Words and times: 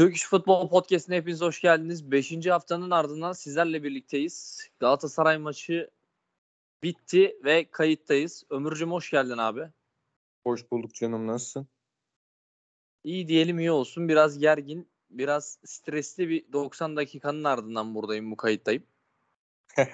Türk 0.00 0.16
İş 0.16 0.24
Futbol 0.24 0.68
Podcast'ine 0.68 1.16
hepiniz 1.16 1.40
hoş 1.40 1.60
geldiniz. 1.60 2.10
Beşinci 2.10 2.50
haftanın 2.50 2.90
ardından 2.90 3.32
sizlerle 3.32 3.82
birlikteyiz. 3.82 4.68
Galatasaray 4.78 5.38
maçı 5.38 5.90
bitti 6.82 7.36
ve 7.44 7.70
kayıttayız. 7.70 8.44
Ömürcüm 8.50 8.92
hoş 8.92 9.10
geldin 9.10 9.38
abi. 9.38 9.68
Hoş 10.44 10.70
bulduk 10.70 10.94
canım 10.94 11.26
nasılsın? 11.26 11.68
İyi 13.04 13.28
diyelim 13.28 13.58
iyi 13.58 13.70
olsun. 13.70 14.08
Biraz 14.08 14.38
gergin, 14.38 14.88
biraz 15.10 15.58
stresli 15.64 16.28
bir 16.28 16.52
90 16.52 16.96
dakikanın 16.96 17.44
ardından 17.44 17.94
buradayım 17.94 18.30
bu 18.30 18.36
kayıttayım. 18.36 18.82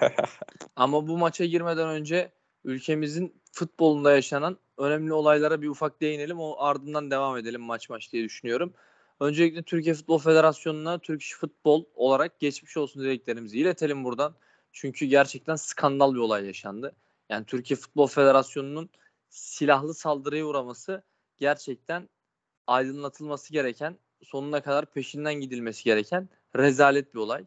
Ama 0.75 1.07
bu 1.07 1.17
maça 1.17 1.45
girmeden 1.45 1.89
önce 1.89 2.31
ülkemizin 2.63 3.41
futbolunda 3.51 4.11
yaşanan 4.11 4.57
önemli 4.77 5.13
olaylara 5.13 5.61
bir 5.61 5.67
ufak 5.67 6.01
değinelim. 6.01 6.39
O 6.39 6.55
ardından 6.59 7.11
devam 7.11 7.37
edelim 7.37 7.61
maç 7.61 7.89
maç 7.89 8.13
diye 8.13 8.23
düşünüyorum. 8.23 8.73
Öncelikle 9.19 9.63
Türkiye 9.63 9.95
Futbol 9.95 10.19
Federasyonu'na 10.19 10.99
Türk 10.99 11.21
İş 11.21 11.33
Futbol 11.33 11.85
olarak 11.95 12.39
geçmiş 12.39 12.77
olsun 12.77 13.03
dileklerimizi 13.03 13.59
iletelim 13.59 14.03
buradan. 14.03 14.35
Çünkü 14.71 15.05
gerçekten 15.05 15.55
skandal 15.55 16.13
bir 16.13 16.19
olay 16.19 16.45
yaşandı. 16.45 16.95
Yani 17.29 17.45
Türkiye 17.45 17.77
Futbol 17.77 18.07
Federasyonu'nun 18.07 18.89
silahlı 19.29 19.93
saldırıya 19.93 20.45
uğraması 20.45 21.03
gerçekten 21.37 22.09
aydınlatılması 22.67 23.53
gereken, 23.53 23.97
sonuna 24.23 24.63
kadar 24.63 24.91
peşinden 24.91 25.33
gidilmesi 25.33 25.83
gereken 25.83 26.29
rezalet 26.55 27.13
bir 27.13 27.19
olay. 27.19 27.45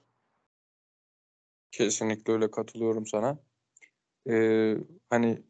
Kesinlikle 1.71 2.33
öyle 2.33 2.51
katılıyorum 2.51 3.07
sana. 3.07 3.39
Ee, 4.31 4.77
hani 5.11 5.43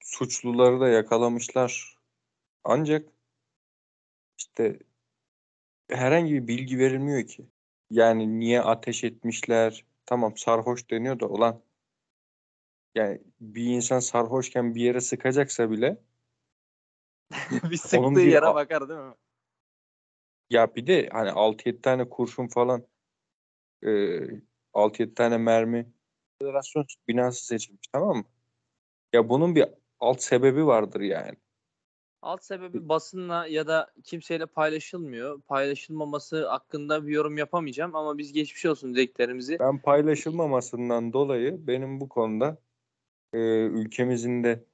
suçluları 0.00 0.80
da 0.80 0.88
yakalamışlar. 0.88 1.98
Ancak 2.64 3.08
işte 4.38 4.78
herhangi 5.90 6.34
bir 6.34 6.48
bilgi 6.48 6.78
verilmiyor 6.78 7.26
ki. 7.26 7.46
Yani 7.90 8.40
niye 8.40 8.62
ateş 8.62 9.04
etmişler? 9.04 9.84
Tamam 10.06 10.36
sarhoş 10.36 10.90
deniyor 10.90 11.20
da 11.20 11.28
olan 11.28 11.62
yani 12.94 13.22
bir 13.40 13.64
insan 13.64 14.00
sarhoşken 14.00 14.74
bir 14.74 14.80
yere 14.80 15.00
sıkacaksa 15.00 15.70
bile 15.70 15.98
bir 17.70 17.76
sıktığı 17.76 18.16
bir, 18.16 18.22
yere 18.22 18.54
bakar 18.54 18.88
değil 18.88 19.00
mi? 19.00 19.14
Ya 20.50 20.74
bir 20.74 20.86
de 20.86 21.08
hani 21.12 21.30
6-7 21.30 21.80
tane 21.80 22.08
kurşun 22.08 22.48
falan 22.48 22.86
e, 23.82 23.88
6-7 24.74 25.14
tane 25.14 25.38
mermi 25.38 25.92
federasyon 26.38 26.86
binası 27.08 27.46
seçilmiş 27.46 27.88
tamam 27.92 28.16
mı? 28.16 28.24
Ya 29.12 29.28
bunun 29.28 29.54
bir 29.54 29.64
alt 30.00 30.22
sebebi 30.22 30.66
vardır 30.66 31.00
yani. 31.00 31.36
Alt 32.22 32.44
sebebi 32.44 32.88
basınla 32.88 33.46
ya 33.46 33.66
da 33.66 33.92
kimseyle 34.04 34.46
paylaşılmıyor. 34.46 35.40
Paylaşılmaması 35.40 36.48
hakkında 36.48 37.06
bir 37.06 37.12
yorum 37.12 37.38
yapamayacağım 37.38 37.96
ama 37.96 38.18
biz 38.18 38.32
geçmiş 38.32 38.66
olsun 38.66 38.94
dileklerimizi. 38.94 39.58
Ben 39.60 39.82
paylaşılmamasından 39.82 41.12
dolayı 41.12 41.66
benim 41.66 42.00
bu 42.00 42.08
konuda 42.08 42.58
e, 43.32 43.38
ülkemizin 43.64 44.44
de 44.44 44.64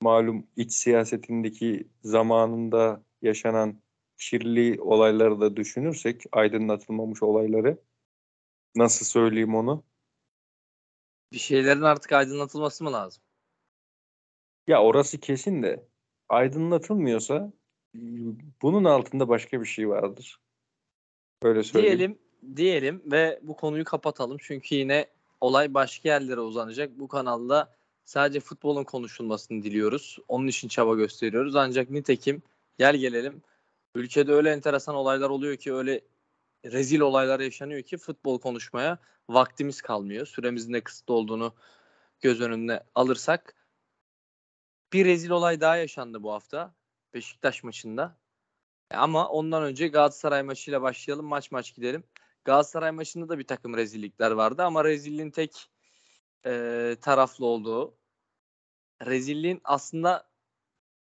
malum 0.00 0.46
iç 0.56 0.72
siyasetindeki 0.72 1.88
zamanında 2.02 3.02
yaşanan 3.22 3.80
kirli 4.18 4.80
olayları 4.80 5.40
da 5.40 5.56
düşünürsek, 5.56 6.22
aydınlatılmamış 6.32 7.22
olayları 7.22 7.78
nasıl 8.76 9.06
söyleyeyim 9.06 9.54
onu? 9.54 9.84
Bir 11.32 11.38
şeylerin 11.38 11.82
artık 11.82 12.12
aydınlatılması 12.12 12.84
mı 12.84 12.92
lazım? 12.92 13.22
Ya 14.66 14.82
orası 14.82 15.20
kesin 15.20 15.62
de 15.62 15.88
aydınlatılmıyorsa 16.28 17.52
bunun 18.62 18.84
altında 18.84 19.28
başka 19.28 19.60
bir 19.60 19.66
şey 19.66 19.88
vardır. 19.88 20.40
Öyle 21.42 21.62
söyleyeyim. 21.62 21.98
Diyelim, 21.98 22.18
diyelim 22.56 23.02
ve 23.12 23.40
bu 23.42 23.56
konuyu 23.56 23.84
kapatalım. 23.84 24.36
Çünkü 24.40 24.74
yine 24.74 25.06
olay 25.40 25.74
başka 25.74 26.08
yerlere 26.08 26.40
uzanacak. 26.40 26.98
Bu 26.98 27.08
kanalda 27.08 27.74
sadece 28.04 28.40
futbolun 28.40 28.84
konuşulmasını 28.84 29.62
diliyoruz. 29.62 30.18
Onun 30.28 30.46
için 30.46 30.68
çaba 30.68 30.94
gösteriyoruz. 30.94 31.56
Ancak 31.56 31.90
nitekim 31.90 32.42
gel 32.78 32.96
gelelim 32.96 33.42
ülkede 33.94 34.32
öyle 34.32 34.50
enteresan 34.50 34.94
olaylar 34.94 35.30
oluyor 35.30 35.56
ki 35.56 35.74
öyle 35.74 36.00
rezil 36.64 37.00
olaylar 37.00 37.40
yaşanıyor 37.40 37.82
ki 37.82 37.96
futbol 37.96 38.38
konuşmaya 38.38 38.98
vaktimiz 39.28 39.82
kalmıyor. 39.82 40.26
Süremizin 40.26 40.72
de 40.72 40.80
kısıtlı 40.80 41.14
olduğunu 41.14 41.54
göz 42.20 42.40
önünde 42.40 42.84
alırsak 42.94 43.54
bir 44.92 45.04
rezil 45.04 45.30
olay 45.30 45.60
daha 45.60 45.76
yaşandı 45.76 46.22
bu 46.22 46.32
hafta 46.32 46.74
Beşiktaş 47.14 47.62
maçında. 47.62 48.18
E, 48.90 48.96
ama 48.96 49.28
ondan 49.28 49.62
önce 49.62 49.88
Galatasaray 49.88 50.42
maçıyla 50.42 50.82
başlayalım. 50.82 51.26
Maç 51.26 51.50
maç 51.50 51.74
gidelim. 51.74 52.04
Galatasaray 52.44 52.90
maçında 52.90 53.28
da 53.28 53.38
bir 53.38 53.46
takım 53.46 53.76
rezillikler 53.76 54.30
vardı 54.30 54.62
ama 54.62 54.84
rezilliğin 54.84 55.30
tek 55.30 55.70
e, 56.46 56.96
taraflı 57.00 57.46
olduğu 57.46 57.98
rezilliğin 59.06 59.60
aslında 59.64 60.28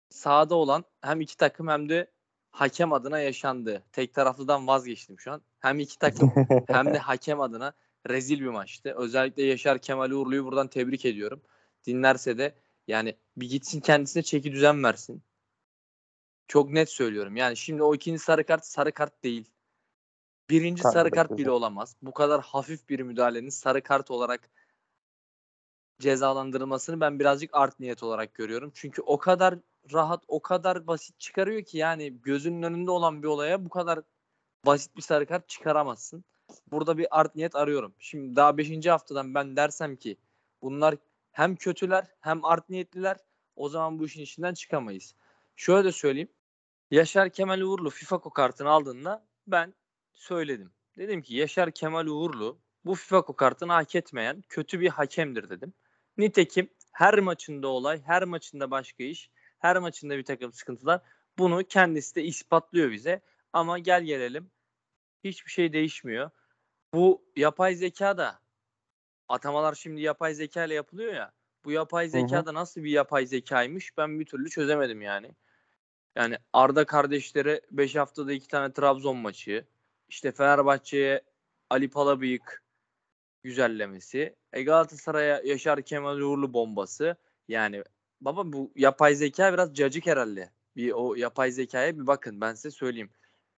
sahada 0.09 0.55
olan 0.55 0.85
hem 1.01 1.21
iki 1.21 1.37
takım 1.37 1.67
hem 1.67 1.89
de 1.89 2.11
hakem 2.51 2.93
adına 2.93 3.19
yaşandı. 3.19 3.83
Tek 3.91 4.13
taraflıdan 4.13 4.67
vazgeçtim 4.67 5.19
şu 5.19 5.31
an. 5.31 5.41
Hem 5.59 5.79
iki 5.79 5.99
takım 5.99 6.31
hem 6.67 6.85
de 6.85 6.97
hakem 6.99 7.41
adına 7.41 7.73
rezil 8.09 8.39
bir 8.39 8.47
maçtı. 8.47 8.93
Özellikle 8.97 9.43
Yaşar 9.43 9.79
Kemal 9.79 10.11
Uğurlu'yu 10.11 10.45
buradan 10.45 10.67
tebrik 10.67 11.05
ediyorum. 11.05 11.41
Dinlerse 11.85 12.37
de 12.37 12.55
yani 12.87 13.17
bir 13.37 13.49
gitsin 13.49 13.79
kendisine 13.79 14.23
çeki 14.23 14.51
düzen 14.51 14.83
versin. 14.83 15.23
Çok 16.47 16.69
net 16.69 16.89
söylüyorum. 16.89 17.35
Yani 17.35 17.57
şimdi 17.57 17.83
o 17.83 17.95
ikinci 17.95 18.19
sarı 18.19 18.45
kart 18.45 18.65
sarı 18.65 18.91
kart 18.91 19.23
değil. 19.23 19.49
Birinci 20.49 20.81
sarı 20.81 21.11
kart 21.11 21.37
bile 21.37 21.51
olamaz. 21.51 21.95
Bu 22.01 22.13
kadar 22.13 22.41
hafif 22.41 22.89
bir 22.89 22.99
müdahalenin 22.99 23.49
sarı 23.49 23.83
kart 23.83 24.11
olarak 24.11 24.49
cezalandırılmasını 25.99 26.99
ben 26.99 27.19
birazcık 27.19 27.49
art 27.53 27.79
niyet 27.79 28.03
olarak 28.03 28.33
görüyorum. 28.33 28.71
Çünkü 28.75 29.01
o 29.01 29.17
kadar 29.17 29.55
rahat, 29.93 30.23
o 30.27 30.41
kadar 30.41 30.87
basit 30.87 31.19
çıkarıyor 31.19 31.63
ki 31.63 31.77
yani 31.77 32.21
gözünün 32.21 32.63
önünde 32.63 32.91
olan 32.91 33.23
bir 33.23 33.27
olaya 33.27 33.65
bu 33.65 33.69
kadar 33.69 33.99
basit 34.65 34.95
bir 34.95 35.01
sarı 35.01 35.25
kart 35.25 35.49
çıkaramazsın. 35.49 36.25
Burada 36.71 36.97
bir 36.97 37.19
art 37.19 37.35
niyet 37.35 37.55
arıyorum. 37.55 37.95
Şimdi 37.99 38.35
daha 38.35 38.57
5. 38.57 38.85
haftadan 38.87 39.35
ben 39.35 39.55
dersem 39.55 39.95
ki 39.95 40.17
bunlar 40.61 40.95
hem 41.33 41.55
kötüler 41.55 42.05
hem 42.19 42.45
art 42.45 42.69
niyetliler 42.69 43.17
o 43.55 43.69
zaman 43.69 43.99
bu 43.99 44.05
işin 44.05 44.21
içinden 44.21 44.53
çıkamayız. 44.53 45.15
Şöyle 45.55 45.87
de 45.87 45.91
söyleyeyim. 45.91 46.29
Yaşar 46.91 47.29
Kemal 47.29 47.61
Uğurlu 47.61 47.89
FIFA 47.89 48.19
kartını 48.19 48.69
aldığında 48.69 49.27
ben 49.47 49.73
söyledim. 50.13 50.71
Dedim 50.97 51.21
ki 51.21 51.35
Yaşar 51.35 51.71
Kemal 51.71 52.07
Uğurlu 52.07 52.59
bu 52.85 52.95
FIFA 52.95 53.25
kartını 53.25 53.71
hak 53.71 53.95
etmeyen 53.95 54.43
kötü 54.49 54.79
bir 54.79 54.89
hakemdir 54.89 55.49
dedim. 55.49 55.73
Nitekim 56.17 56.69
her 56.91 57.19
maçında 57.19 57.67
olay, 57.67 58.01
her 58.01 58.23
maçında 58.23 58.71
başka 58.71 59.03
iş, 59.03 59.31
her 59.59 59.77
maçında 59.77 60.17
bir 60.17 60.25
takım 60.25 60.53
sıkıntılar. 60.53 61.01
Bunu 61.37 61.63
kendisi 61.63 62.15
de 62.15 62.23
ispatlıyor 62.23 62.91
bize. 62.91 63.21
Ama 63.53 63.79
gel 63.79 64.03
gelelim 64.03 64.51
hiçbir 65.23 65.51
şey 65.51 65.73
değişmiyor. 65.73 66.29
Bu 66.93 67.25
yapay 67.35 67.75
zeka 67.75 68.17
da 68.17 68.39
atamalar 69.33 69.75
şimdi 69.75 70.01
yapay 70.01 70.33
zeka 70.33 70.65
ile 70.65 70.73
yapılıyor 70.73 71.13
ya. 71.13 71.31
Bu 71.65 71.71
yapay 71.71 72.09
zeka 72.09 72.45
da 72.45 72.53
nasıl 72.53 72.83
bir 72.83 72.91
yapay 72.91 73.25
zekaymış 73.25 73.97
ben 73.97 74.19
bir 74.19 74.25
türlü 74.25 74.49
çözemedim 74.49 75.01
yani. 75.01 75.31
Yani 76.15 76.37
Arda 76.53 76.85
kardeşlere 76.85 77.61
5 77.71 77.95
haftada 77.95 78.33
2 78.33 78.47
tane 78.47 78.73
Trabzon 78.73 79.17
maçı. 79.17 79.65
İşte 80.09 80.31
Fenerbahçe'ye 80.31 81.21
Ali 81.69 81.89
Palabıyık 81.89 82.63
güzellemesi. 83.43 84.35
E 84.53 84.63
Galatasaray'a 84.63 85.41
Yaşar 85.45 85.81
Kemal 85.81 86.17
Uğurlu 86.17 86.53
bombası. 86.53 87.15
Yani 87.47 87.83
baba 88.21 88.53
bu 88.53 88.71
yapay 88.75 89.15
zeka 89.15 89.53
biraz 89.53 89.75
cacık 89.75 90.07
herhalde. 90.07 90.49
Bir 90.75 90.91
o 90.91 91.15
yapay 91.15 91.51
zekaya 91.51 91.99
bir 91.99 92.07
bakın 92.07 92.41
ben 92.41 92.53
size 92.53 92.71
söyleyeyim. 92.71 93.09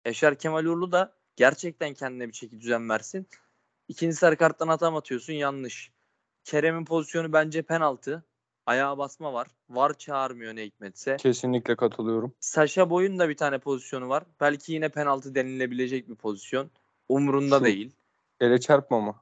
Yaşar 0.06 0.38
Kemal 0.38 0.66
Uğurlu 0.66 0.92
da 0.92 1.16
gerçekten 1.36 1.94
kendine 1.94 2.28
bir 2.28 2.34
çeki 2.34 2.62
düzen 2.62 2.90
versin. 2.90 3.28
İkinci 3.88 4.16
sarı 4.16 4.38
karttan 4.38 4.68
atam 4.68 4.96
atıyorsun 4.96 5.34
yanlış. 5.34 5.92
Kerem'in 6.44 6.86
pozisyonu 6.86 7.34
bence 7.34 7.62
penaltı. 7.62 8.24
Ayağa 8.66 8.98
basma 8.98 9.34
var. 9.34 9.48
Var 9.70 9.98
çağırmıyor 9.98 10.56
ne 10.56 10.64
hikmetse. 10.64 11.18
Kesinlikle 11.18 11.76
katılıyorum. 11.76 12.34
Saşa 12.40 12.90
Boy'un 12.90 13.20
da 13.20 13.30
bir 13.30 13.38
tane 13.38 13.60
pozisyonu 13.60 14.10
var. 14.10 14.24
Belki 14.42 14.74
yine 14.74 14.90
penaltı 14.90 15.36
denilebilecek 15.36 16.10
bir 16.10 16.16
pozisyon. 16.16 16.72
Umrunda 17.10 17.60
Şu, 17.60 17.66
değil. 17.66 17.96
Ele 18.40 18.60
çarpma 18.60 19.02
mı? 19.02 19.16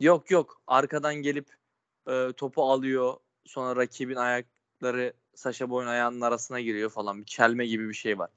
Yok 0.00 0.30
yok. 0.30 0.60
Arkadan 0.66 1.14
gelip 1.14 1.48
e, 2.08 2.32
topu 2.36 2.62
alıyor. 2.62 3.16
Sonra 3.44 3.80
rakibin 3.80 4.16
ayakları 4.16 5.12
Saşa 5.34 5.70
Boy'un 5.70 5.88
ayağının 5.88 6.20
arasına 6.20 6.60
giriyor 6.60 6.90
falan. 6.90 7.20
Bir 7.20 7.26
çelme 7.26 7.66
gibi 7.66 7.88
bir 7.88 7.94
şey 7.94 8.18
var. 8.18 8.30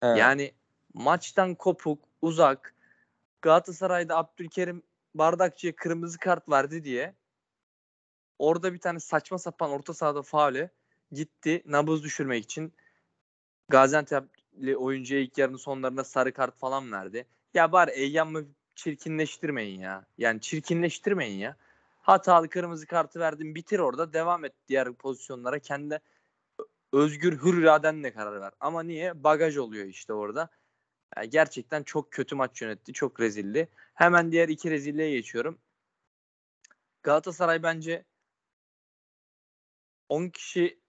He. 0.00 0.06
Yani 0.06 0.52
maçtan 0.94 1.54
kopuk, 1.54 2.04
uzak. 2.22 2.74
Galatasaray'da 3.42 4.16
Abdülkerim 4.16 4.82
Bardakçı'ya 5.14 5.76
kırmızı 5.76 6.18
kart 6.18 6.48
verdi 6.48 6.84
diye 6.84 7.14
orada 8.38 8.74
bir 8.74 8.78
tane 8.78 9.00
saçma 9.00 9.38
sapan 9.38 9.70
orta 9.70 9.94
sahada 9.94 10.22
faale 10.22 10.70
gitti 11.12 11.62
nabız 11.66 12.04
düşürmek 12.04 12.44
için 12.44 12.72
Gaziantep 13.68 14.38
Galatasaraylı 14.58 14.76
oyuncuya 14.76 15.20
ilk 15.20 15.38
yarının 15.38 15.56
sonlarında 15.56 16.04
sarı 16.04 16.32
kart 16.32 16.56
falan 16.58 16.92
verdi. 16.92 17.26
Ya 17.54 17.72
bari 17.72 17.90
Eyyam'ı 17.90 18.44
çirkinleştirmeyin 18.74 19.80
ya. 19.80 20.06
Yani 20.18 20.40
çirkinleştirmeyin 20.40 21.38
ya. 21.38 21.56
Hatalı 22.02 22.48
kırmızı 22.48 22.86
kartı 22.86 23.20
verdin 23.20 23.54
bitir 23.54 23.78
orada 23.78 24.12
devam 24.12 24.44
et 24.44 24.52
diğer 24.68 24.92
pozisyonlara 24.92 25.58
kendi 25.58 26.00
özgür 26.92 27.42
hür 27.42 27.62
iradenle 27.62 28.12
karar 28.12 28.40
ver. 28.40 28.52
Ama 28.60 28.82
niye? 28.82 29.24
Bagaj 29.24 29.56
oluyor 29.56 29.86
işte 29.86 30.12
orada. 30.12 30.48
Yani 31.16 31.30
gerçekten 31.30 31.82
çok 31.82 32.12
kötü 32.12 32.34
maç 32.34 32.62
yönetti. 32.62 32.92
Çok 32.92 33.20
rezildi. 33.20 33.68
Hemen 33.94 34.32
diğer 34.32 34.48
iki 34.48 34.70
rezilliğe 34.70 35.10
geçiyorum. 35.10 35.58
Galatasaray 37.02 37.62
bence 37.62 38.04
10 40.08 40.28
kişi 40.28 40.80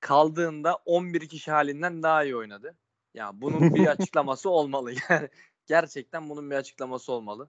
kaldığında 0.00 0.74
11 0.74 1.28
kişi 1.28 1.50
halinden 1.50 2.02
daha 2.02 2.24
iyi 2.24 2.36
oynadı. 2.36 2.76
Ya 3.14 3.30
bunun 3.34 3.74
bir 3.74 3.86
açıklaması 3.90 4.50
olmalı. 4.50 4.92
Yani 5.10 5.28
gerçekten 5.66 6.28
bunun 6.30 6.50
bir 6.50 6.56
açıklaması 6.56 7.12
olmalı. 7.12 7.48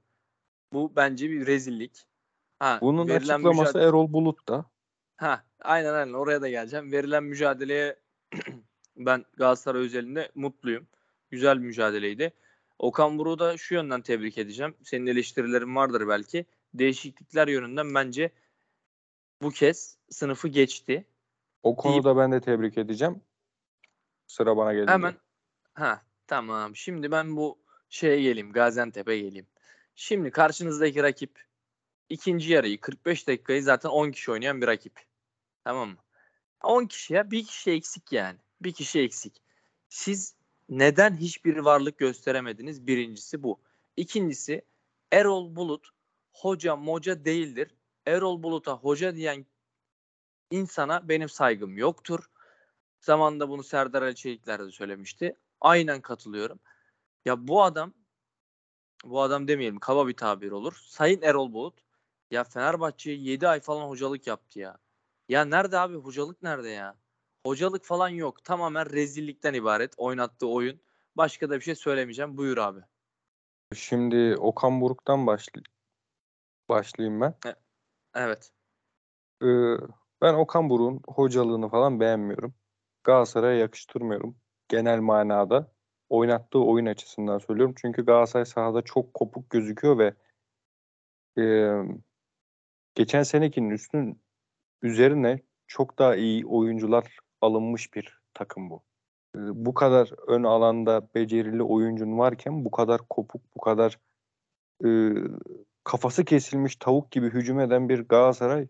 Bu 0.74 0.96
bence 0.96 1.30
bir 1.30 1.48
rezillik. 1.48 2.06
Ha, 2.60 2.80
Bunun 2.82 3.10
açıklaması 3.10 3.78
mücadele- 3.78 3.88
Erol 3.88 4.14
Bulut 4.14 4.48
da. 4.48 4.66
Ha, 5.18 5.46
aynen 5.62 5.94
aynen 5.94 6.14
oraya 6.14 6.42
da 6.42 6.50
geleceğim. 6.50 6.92
Verilen 6.92 7.24
mücadeleye 7.24 8.00
ben 8.98 9.26
Galatasaray 9.38 9.82
özelinde 9.82 10.32
mutluyum. 10.36 10.88
Güzel 11.32 11.62
bir 11.62 11.66
mücadeleydi. 11.66 12.34
Okan 12.80 13.18
Buruk'u 13.18 13.40
da 13.40 13.58
şu 13.58 13.74
yönden 13.74 14.02
tebrik 14.02 14.38
edeceğim. 14.38 14.76
Senin 14.84 15.06
eleştirilerin 15.06 15.76
vardır 15.76 16.08
belki. 16.08 16.46
Değişiklikler 16.74 17.48
yönünden 17.48 17.94
bence 17.96 18.32
bu 19.42 19.50
kez 19.50 19.98
sınıfı 20.10 20.48
geçti. 20.48 21.06
O 21.64 21.76
konuda 21.76 22.18
ben 22.18 22.32
de 22.32 22.42
tebrik 22.42 22.78
edeceğim. 22.78 23.22
Sıra 24.28 24.58
bana 24.58 24.74
gelince. 24.74 24.92
Hemen 24.92 25.16
ha 25.74 26.02
tamam. 26.28 26.76
Şimdi 26.76 27.12
ben 27.12 27.36
bu 27.38 27.58
şeye 27.90 28.22
geleyim. 28.22 28.52
Gaziantep'e 28.52 29.18
geleyim. 29.18 29.48
Şimdi 29.96 30.32
karşınızdaki 30.32 31.04
rakip 31.04 31.44
ikinci 32.10 32.54
yarıyı 32.54 32.82
45 32.82 33.28
dakikayı 33.28 33.64
zaten 33.64 33.90
10 33.90 34.12
kişi 34.12 34.32
oynayan 34.32 34.62
bir 34.62 34.68
rakip. 34.68 35.00
Tamam 35.64 35.90
mı? 35.90 35.98
10 36.64 36.86
kişi 36.86 37.14
ya 37.14 37.32
bir 37.32 37.46
kişi 37.46 37.72
eksik 37.72 38.12
yani. 38.12 38.38
Bir 38.62 38.72
kişi 38.72 39.00
eksik. 39.00 39.42
Siz 39.90 40.36
neden 40.72 41.18
hiçbir 41.18 41.58
varlık 41.58 41.98
gösteremediniz? 41.98 42.88
Birincisi 42.88 43.44
bu. 43.44 43.60
İkincisi 43.98 44.66
Erol 45.12 45.56
Bulut 45.56 45.90
hoca 46.32 46.76
moca 46.76 47.26
değildir. 47.26 47.76
Erol 48.06 48.44
Bulut'a 48.44 48.74
hoca 48.74 49.16
diyen 49.16 49.46
insana 50.52 51.10
benim 51.10 51.30
saygım 51.30 51.78
yoktur. 51.78 52.26
Zamanında 53.00 53.50
bunu 53.50 53.64
Serdar 53.64 54.02
Ali 54.02 54.16
Çelikler 54.16 54.66
de 54.66 54.72
söylemişti. 54.72 55.36
Aynen 55.62 56.02
katılıyorum. 56.02 56.60
Ya 57.26 57.48
bu 57.48 57.64
adam 57.64 57.94
bu 59.06 59.22
adam 59.22 59.48
demeyelim 59.48 59.80
kaba 59.80 60.08
bir 60.08 60.14
tabir 60.14 60.52
olur. 60.52 60.74
Sayın 60.86 61.22
Erol 61.22 61.54
Bulut 61.54 61.80
ya 62.32 62.44
Fenerbahçe'ye 62.44 63.18
7 63.18 63.48
ay 63.48 63.60
falan 63.60 63.90
hocalık 63.90 64.28
yaptı 64.28 64.60
ya. 64.60 64.78
Ya 65.30 65.46
nerede 65.46 65.80
abi 65.80 65.96
hocalık 65.96 66.44
nerede 66.44 66.70
ya? 66.70 66.98
Hocalık 67.46 67.86
falan 67.86 68.10
yok. 68.10 68.44
Tamamen 68.44 68.90
rezillikten 68.90 69.54
ibaret 69.54 69.94
oynattığı 69.98 70.48
oyun. 70.48 70.82
Başka 71.16 71.50
da 71.50 71.56
bir 71.56 71.62
şey 71.62 71.76
söylemeyeceğim. 71.76 72.38
Buyur 72.38 72.58
abi. 72.58 72.80
Şimdi 73.76 74.36
Okan 74.38 74.82
Buruk'tan 74.82 75.28
başlay 75.28 75.64
başlayayım 76.70 77.22
ben. 77.22 77.36
Evet. 78.16 78.52
Ee, 79.44 79.78
ben 80.22 80.34
Okan 80.34 80.70
Buruk'un 80.70 81.02
hocalığını 81.08 81.70
falan 81.70 82.00
beğenmiyorum. 82.00 82.54
Galatasaray'a 83.04 83.60
yakıştırmıyorum. 83.60 84.38
Genel 84.68 85.00
manada 85.00 85.72
oynattığı 86.10 86.60
oyun 86.60 86.86
açısından 86.86 87.40
söylüyorum. 87.40 87.76
Çünkü 87.78 88.06
Galatasaray 88.06 88.46
sahada 88.46 88.82
çok 88.82 89.14
kopuk 89.14 89.50
gözüküyor 89.50 89.98
ve 89.98 90.14
e, 91.38 91.44
geçen 92.96 93.24
senekinin 93.24 93.70
üstün 93.70 94.22
üzerine 94.82 95.42
çok 95.68 96.00
daha 96.00 96.16
iyi 96.16 96.46
oyuncular 96.46 97.18
alınmış 97.42 97.94
bir 97.94 98.20
takım 98.34 98.70
bu. 98.70 98.84
E, 99.36 99.40
bu 99.40 99.74
kadar 99.74 100.12
ön 100.28 100.44
alanda 100.44 101.08
becerili 101.16 101.64
oyuncun 101.64 102.18
varken 102.18 102.66
bu 102.66 102.72
kadar 102.72 103.02
kopuk, 103.10 103.42
bu 103.56 103.62
kadar 103.62 104.00
e, 104.86 104.90
kafası 105.84 106.26
kesilmiş 106.26 106.76
tavuk 106.76 107.12
gibi 107.12 107.30
hücum 107.30 107.60
eden 107.60 107.90
bir 107.90 108.00
Galatasaray 108.00 108.68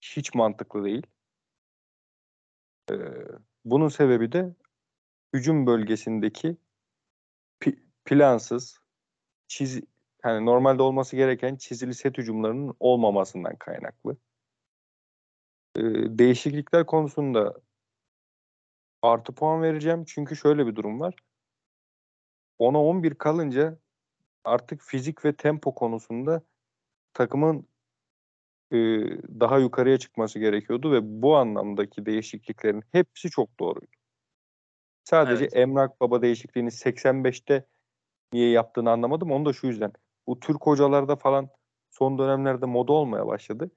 hiç 0.00 0.34
mantıklı 0.34 0.84
değil. 0.84 1.06
Ee, 2.90 2.94
bunun 3.64 3.88
sebebi 3.88 4.32
de 4.32 4.54
hücum 5.34 5.66
bölgesindeki 5.66 6.56
pi- 7.60 7.82
plansız, 8.04 8.80
çiz 9.48 9.80
yani 10.24 10.46
normalde 10.46 10.82
olması 10.82 11.16
gereken 11.16 11.56
çizili 11.56 11.94
set 11.94 12.18
hücumlarının 12.18 12.74
olmamasından 12.80 13.56
kaynaklı. 13.56 14.16
Ee, 15.76 15.82
değişiklikler 16.18 16.86
konusunda 16.86 17.54
artı 19.02 19.34
puan 19.34 19.62
vereceğim. 19.62 20.04
Çünkü 20.04 20.36
şöyle 20.36 20.66
bir 20.66 20.76
durum 20.76 21.00
var. 21.00 21.14
10'a 22.58 22.78
11 22.78 23.14
kalınca 23.14 23.78
artık 24.44 24.82
fizik 24.82 25.24
ve 25.24 25.32
tempo 25.36 25.74
konusunda 25.74 26.42
takımın 27.14 27.66
e, 28.72 28.76
daha 29.40 29.58
yukarıya 29.58 29.98
çıkması 29.98 30.38
gerekiyordu 30.38 30.92
ve 30.92 31.22
bu 31.22 31.36
anlamdaki 31.36 32.06
değişikliklerin 32.06 32.82
hepsi 32.92 33.30
çok 33.30 33.60
doğruydu. 33.60 33.96
Sadece 35.04 35.44
Evet. 35.44 35.56
Emrah 35.56 35.88
Baba 36.00 36.22
değişikliğini 36.22 36.70
85'te 36.70 37.66
niye 38.32 38.50
yaptığını 38.50 38.90
anlamadım. 38.90 39.32
Onu 39.32 39.44
da 39.44 39.52
şu 39.52 39.66
yüzden. 39.66 39.92
Bu 40.26 40.40
Türk 40.40 40.66
hocalarda 40.66 41.16
falan 41.16 41.48
son 41.90 42.18
dönemlerde 42.18 42.66
moda 42.66 42.92
olmaya 42.92 43.26
başladı. 43.26 43.70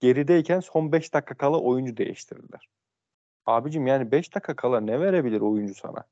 Gerideyken 0.00 0.60
son 0.60 0.92
5 0.92 1.14
dakika 1.14 1.34
kala 1.34 1.60
oyuncu 1.60 1.96
değiştirdiler. 1.96 2.68
Abicim 3.46 3.86
yani 3.86 4.12
5 4.12 4.34
dakika 4.34 4.56
kala 4.56 4.80
ne 4.80 5.00
verebilir 5.00 5.40
oyuncu 5.40 5.74
sana? 5.74 6.04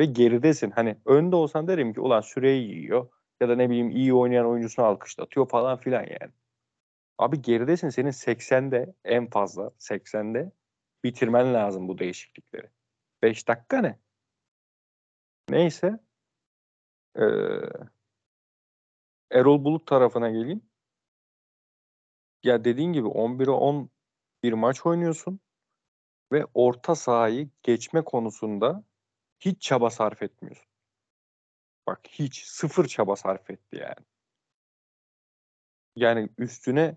Ve 0.00 0.04
geridesin. 0.04 0.70
Hani 0.70 0.96
önde 1.06 1.36
olsan 1.36 1.68
derim 1.68 1.94
ki 1.94 2.00
ulan 2.00 2.20
süreyi 2.20 2.68
yiyor. 2.68 3.10
Ya 3.40 3.48
da 3.48 3.56
ne 3.56 3.70
bileyim 3.70 3.90
iyi 3.90 4.14
oynayan 4.14 4.46
oyuncusunu 4.46 4.86
alkışlatıyor 4.86 5.48
falan 5.48 5.78
filan 5.78 6.02
yani. 6.02 6.32
Abi 7.18 7.42
geridesin 7.42 7.88
senin 7.88 8.10
80'de 8.10 8.94
en 9.04 9.30
fazla 9.30 9.70
80'de 9.78 10.52
bitirmen 11.04 11.54
lazım 11.54 11.88
bu 11.88 11.98
değişiklikleri. 11.98 12.70
5 13.22 13.48
dakika 13.48 13.80
ne? 13.80 13.98
Neyse. 15.50 16.00
Ee, 17.16 17.22
Erol 19.30 19.64
Bulut 19.64 19.86
tarafına 19.86 20.30
geleyim. 20.30 20.62
Ya 22.42 22.64
dediğin 22.64 22.92
gibi 22.92 23.08
11'e 23.08 23.50
10 23.50 23.90
bir 24.42 24.52
maç 24.52 24.86
oynuyorsun 24.86 25.40
ve 26.32 26.46
orta 26.54 26.94
sahayı 26.94 27.50
geçme 27.62 28.04
konusunda 28.04 28.84
hiç 29.40 29.62
çaba 29.62 29.90
sarf 29.90 30.22
etmiyorsun. 30.22 30.70
Bak 31.86 32.00
hiç 32.08 32.44
sıfır 32.44 32.86
çaba 32.86 33.16
sarf 33.16 33.50
etti 33.50 33.76
yani. 33.76 34.06
Yani 35.96 36.28
üstüne 36.38 36.96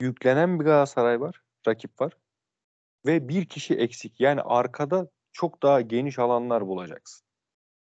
yüklenen 0.00 0.60
bir 0.60 0.64
Galatasaray 0.64 1.20
var, 1.20 1.42
rakip 1.68 2.00
var 2.00 2.16
ve 3.06 3.28
bir 3.28 3.46
kişi 3.46 3.74
eksik. 3.74 4.20
Yani 4.20 4.42
arkada 4.42 5.10
çok 5.32 5.62
daha 5.62 5.80
geniş 5.80 6.18
alanlar 6.18 6.66
bulacaksın. 6.66 7.26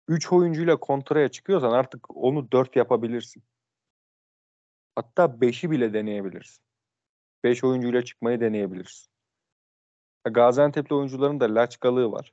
3 0.08 0.32
oyuncuyla 0.32 0.76
kontraya 0.80 1.28
çıkıyorsan 1.28 1.70
artık 1.70 2.16
onu 2.16 2.52
4 2.52 2.76
yapabilirsin. 2.76 3.44
Hatta 4.94 5.24
5'i 5.24 5.70
bile 5.70 5.92
deneyebilirsin. 5.94 6.64
5 7.44 7.64
oyuncuyla 7.64 8.04
çıkmayı 8.04 8.40
deneyebilirsin. 8.40 9.10
Gaziantep'li 10.24 10.94
oyuncuların 10.94 11.40
da 11.40 11.54
laçkalığı 11.54 12.12
var. 12.12 12.32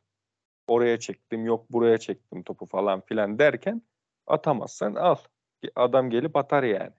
Oraya 0.67 1.00
çektim, 1.00 1.46
yok 1.46 1.65
buraya 1.70 1.98
çektim 1.98 2.44
topu 2.44 2.65
falan 2.65 3.01
filan 3.01 3.39
derken 3.39 3.82
atamazsan 4.27 4.96
al. 4.96 5.15
Adam 5.75 6.10
gelip 6.10 6.36
atar 6.36 6.63
yani. 6.63 6.94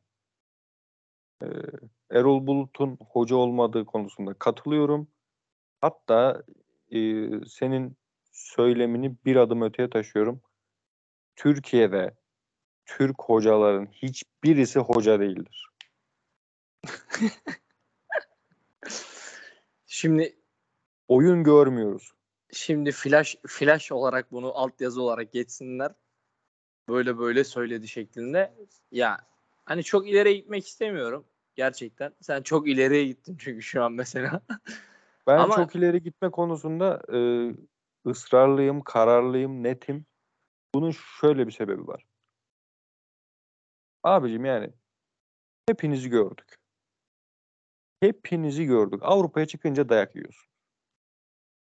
Ee, 1.42 1.46
Erol 2.10 2.46
Bulut'un 2.46 2.98
hoca 3.10 3.36
olmadığı 3.36 3.84
konusunda 3.84 4.34
katılıyorum. 4.34 5.08
Hatta 5.80 6.42
e, 6.90 6.98
senin 7.46 7.96
söylemini 8.32 9.16
bir 9.24 9.36
adım 9.36 9.62
öteye 9.62 9.90
taşıyorum. 9.90 10.40
Türkiye'de 11.36 12.14
Türk 12.86 13.22
hocaların 13.22 13.86
hiçbirisi 13.86 14.78
hoca 14.78 15.20
değildir. 15.20 15.70
Şimdi 19.86 20.37
Oyun 21.08 21.44
görmüyoruz. 21.44 22.12
şimdi 22.52 22.92
flash 22.92 23.36
flash 23.46 23.92
olarak 23.92 24.32
bunu 24.32 24.58
altyazı 24.58 25.02
olarak 25.02 25.32
geçsinler. 25.32 25.92
Böyle 26.88 27.18
böyle 27.18 27.44
söyledi 27.44 27.88
şeklinde. 27.88 28.54
Ya 28.90 29.18
hani 29.64 29.84
çok 29.84 30.08
ileriye 30.08 30.34
gitmek 30.34 30.66
istemiyorum 30.66 31.24
gerçekten. 31.54 32.12
Sen 32.20 32.42
çok 32.42 32.68
ileriye 32.68 33.04
gittin 33.04 33.36
çünkü 33.40 33.62
şu 33.62 33.84
an 33.84 33.92
mesela. 33.92 34.40
Ben 35.26 35.38
Ama- 35.38 35.54
çok 35.54 35.76
ileri 35.76 36.02
gitme 36.02 36.30
konusunda 36.30 37.02
e, 37.12 37.18
ısrarlıyım, 38.10 38.80
kararlıyım, 38.80 39.62
netim. 39.62 40.06
Bunun 40.74 40.90
şöyle 41.20 41.46
bir 41.46 41.52
sebebi 41.52 41.86
var. 41.86 42.06
Abicim 44.02 44.44
yani 44.44 44.70
hepinizi 45.66 46.08
gördük. 46.08 46.56
Hepinizi 48.00 48.64
gördük. 48.64 49.00
Avrupa'ya 49.02 49.46
çıkınca 49.46 49.88
dayak 49.88 50.16
yiyorsun. 50.16 50.47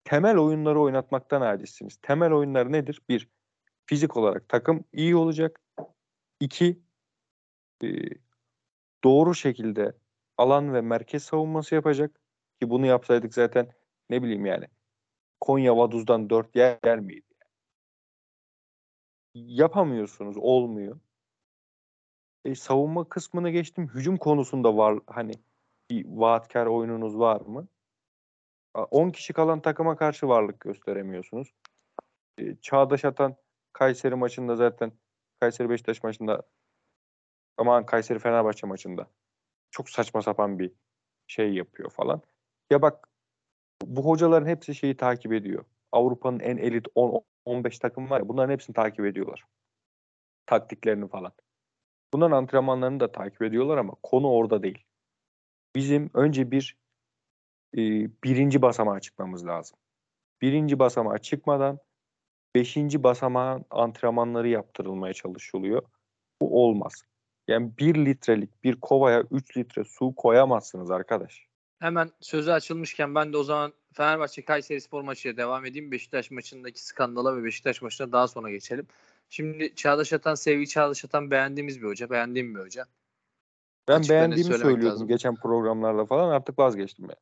Temel 0.06 0.38
oyunları 0.38 0.82
oynatmaktan 0.82 1.42
acizsiniz. 1.42 1.98
Temel 2.02 2.32
oyunlar 2.32 2.72
nedir? 2.72 3.02
Bir, 3.10 3.30
fizik 3.86 4.18
olarak 4.18 4.50
takım 4.50 4.86
iyi 4.94 5.16
olacak. 5.16 5.62
İki, 6.40 6.80
e, 7.84 7.88
doğru 9.04 9.36
şekilde 9.36 9.94
alan 10.38 10.74
ve 10.74 10.82
merkez 10.82 11.24
savunması 11.24 11.76
yapacak. 11.76 12.22
Ki 12.62 12.70
bunu 12.70 12.86
yapsaydık 12.86 13.34
zaten 13.34 13.72
ne 14.10 14.24
bileyim 14.24 14.46
yani 14.46 14.68
Konya 15.42 15.78
Vaduz'dan 15.78 16.30
4 16.30 16.56
yer, 16.56 16.80
yer 16.86 17.00
miydi? 17.00 17.36
Yapamıyorsunuz, 19.36 20.38
olmuyor. 20.38 21.00
E, 22.46 22.56
savunma 22.56 23.10
kısmını 23.10 23.50
geçtim. 23.50 23.88
Hücum 23.88 24.18
konusunda 24.18 24.78
var 24.78 25.00
hani 25.08 25.34
bir 25.90 26.06
vaatkar 26.08 26.66
oyununuz 26.66 27.20
var 27.20 27.42
mı? 27.42 27.68
10 28.82 29.10
kişi 29.10 29.34
kalan 29.34 29.62
takıma 29.62 29.96
karşı 29.96 30.28
varlık 30.28 30.60
gösteremiyorsunuz. 30.60 31.54
E, 32.38 32.56
Çağdaş 32.62 33.06
Atan 33.06 33.36
Kayseri 33.74 34.16
maçında 34.16 34.56
zaten 34.56 34.92
Kayseri 35.40 35.70
Beşiktaş 35.70 36.04
maçında 36.04 36.44
aman 37.58 37.86
Kayseri 37.86 38.20
Fenerbahçe 38.20 38.68
maçında 38.68 39.08
çok 39.72 39.90
saçma 39.90 40.22
sapan 40.22 40.60
bir 40.60 40.72
şey 41.28 41.54
yapıyor 41.54 41.90
falan. 41.90 42.22
Ya 42.70 42.82
bak 42.82 43.10
bu 43.84 44.06
hocaların 44.06 44.48
hepsi 44.48 44.76
şeyi 44.76 44.98
takip 44.98 45.34
ediyor. 45.34 45.66
Avrupa'nın 45.92 46.40
en 46.40 46.58
elit 46.58 46.88
10 46.96 47.22
15 47.46 47.80
takım 47.80 48.10
var 48.10 48.20
ya 48.20 48.30
bunların 48.30 48.54
hepsini 48.54 48.74
takip 48.74 49.06
ediyorlar. 49.06 49.46
Taktiklerini 50.46 51.08
falan. 51.08 51.32
Bunların 52.14 52.38
antrenmanlarını 52.38 53.00
da 53.00 53.12
takip 53.12 53.42
ediyorlar 53.42 53.78
ama 53.78 53.94
konu 54.04 54.32
orada 54.32 54.64
değil. 54.64 54.84
Bizim 55.76 56.10
önce 56.14 56.52
bir 56.52 56.78
e, 57.78 57.82
birinci 58.24 58.62
basamağa 58.62 59.00
çıkmamız 59.00 59.46
lazım. 59.46 59.78
Birinci 60.42 60.80
basamağa 60.80 61.18
çıkmadan 61.18 61.80
beşinci 62.56 63.04
basamağın 63.04 63.66
antrenmanları 63.70 64.48
yaptırılmaya 64.48 65.14
çalışılıyor. 65.14 65.82
Bu 66.42 66.66
olmaz. 66.66 66.94
Yani 67.48 67.72
bir 67.80 68.06
litrelik 68.06 68.64
bir 68.64 68.76
kovaya 68.82 69.24
3 69.32 69.58
litre 69.58 69.84
su 69.84 70.16
koyamazsınız 70.16 70.92
arkadaş. 70.92 71.48
Hemen 71.80 72.10
sözü 72.22 72.52
açılmışken 72.52 73.16
ben 73.16 73.34
de 73.34 73.38
o 73.38 73.44
zaman 73.44 73.74
Fenerbahçe 73.94 74.46
Kayseri 74.46 74.82
Spor 74.82 75.02
maçıyla 75.02 75.38
devam 75.38 75.66
edeyim. 75.66 75.92
Beşiktaş 75.92 76.32
maçındaki 76.32 76.86
skandala 76.86 77.38
ve 77.38 77.44
Beşiktaş 77.44 77.82
maçına 77.82 78.12
daha 78.12 78.28
sonra 78.28 78.50
geçelim. 78.50 78.88
Şimdi 79.30 79.76
Çağdaş 79.76 80.14
Atan, 80.14 80.36
sevgili 80.36 80.68
Çağdaş 80.68 81.06
Atan 81.06 81.32
beğendiğimiz 81.32 81.82
bir 81.82 81.88
hoca. 81.88 82.10
Beğendiğim 82.10 82.56
bir 82.56 82.60
hoca. 82.60 82.86
Ben 83.88 84.00
Açık 84.00 84.12
beğendiğimi 84.12 84.58
söylüyordum 84.58 84.90
lazım. 84.90 85.08
geçen 85.08 85.36
programlarda 85.36 86.06
falan 86.06 86.30
artık 86.30 86.60
vazgeçtim 86.60 87.06
ya. 87.10 87.16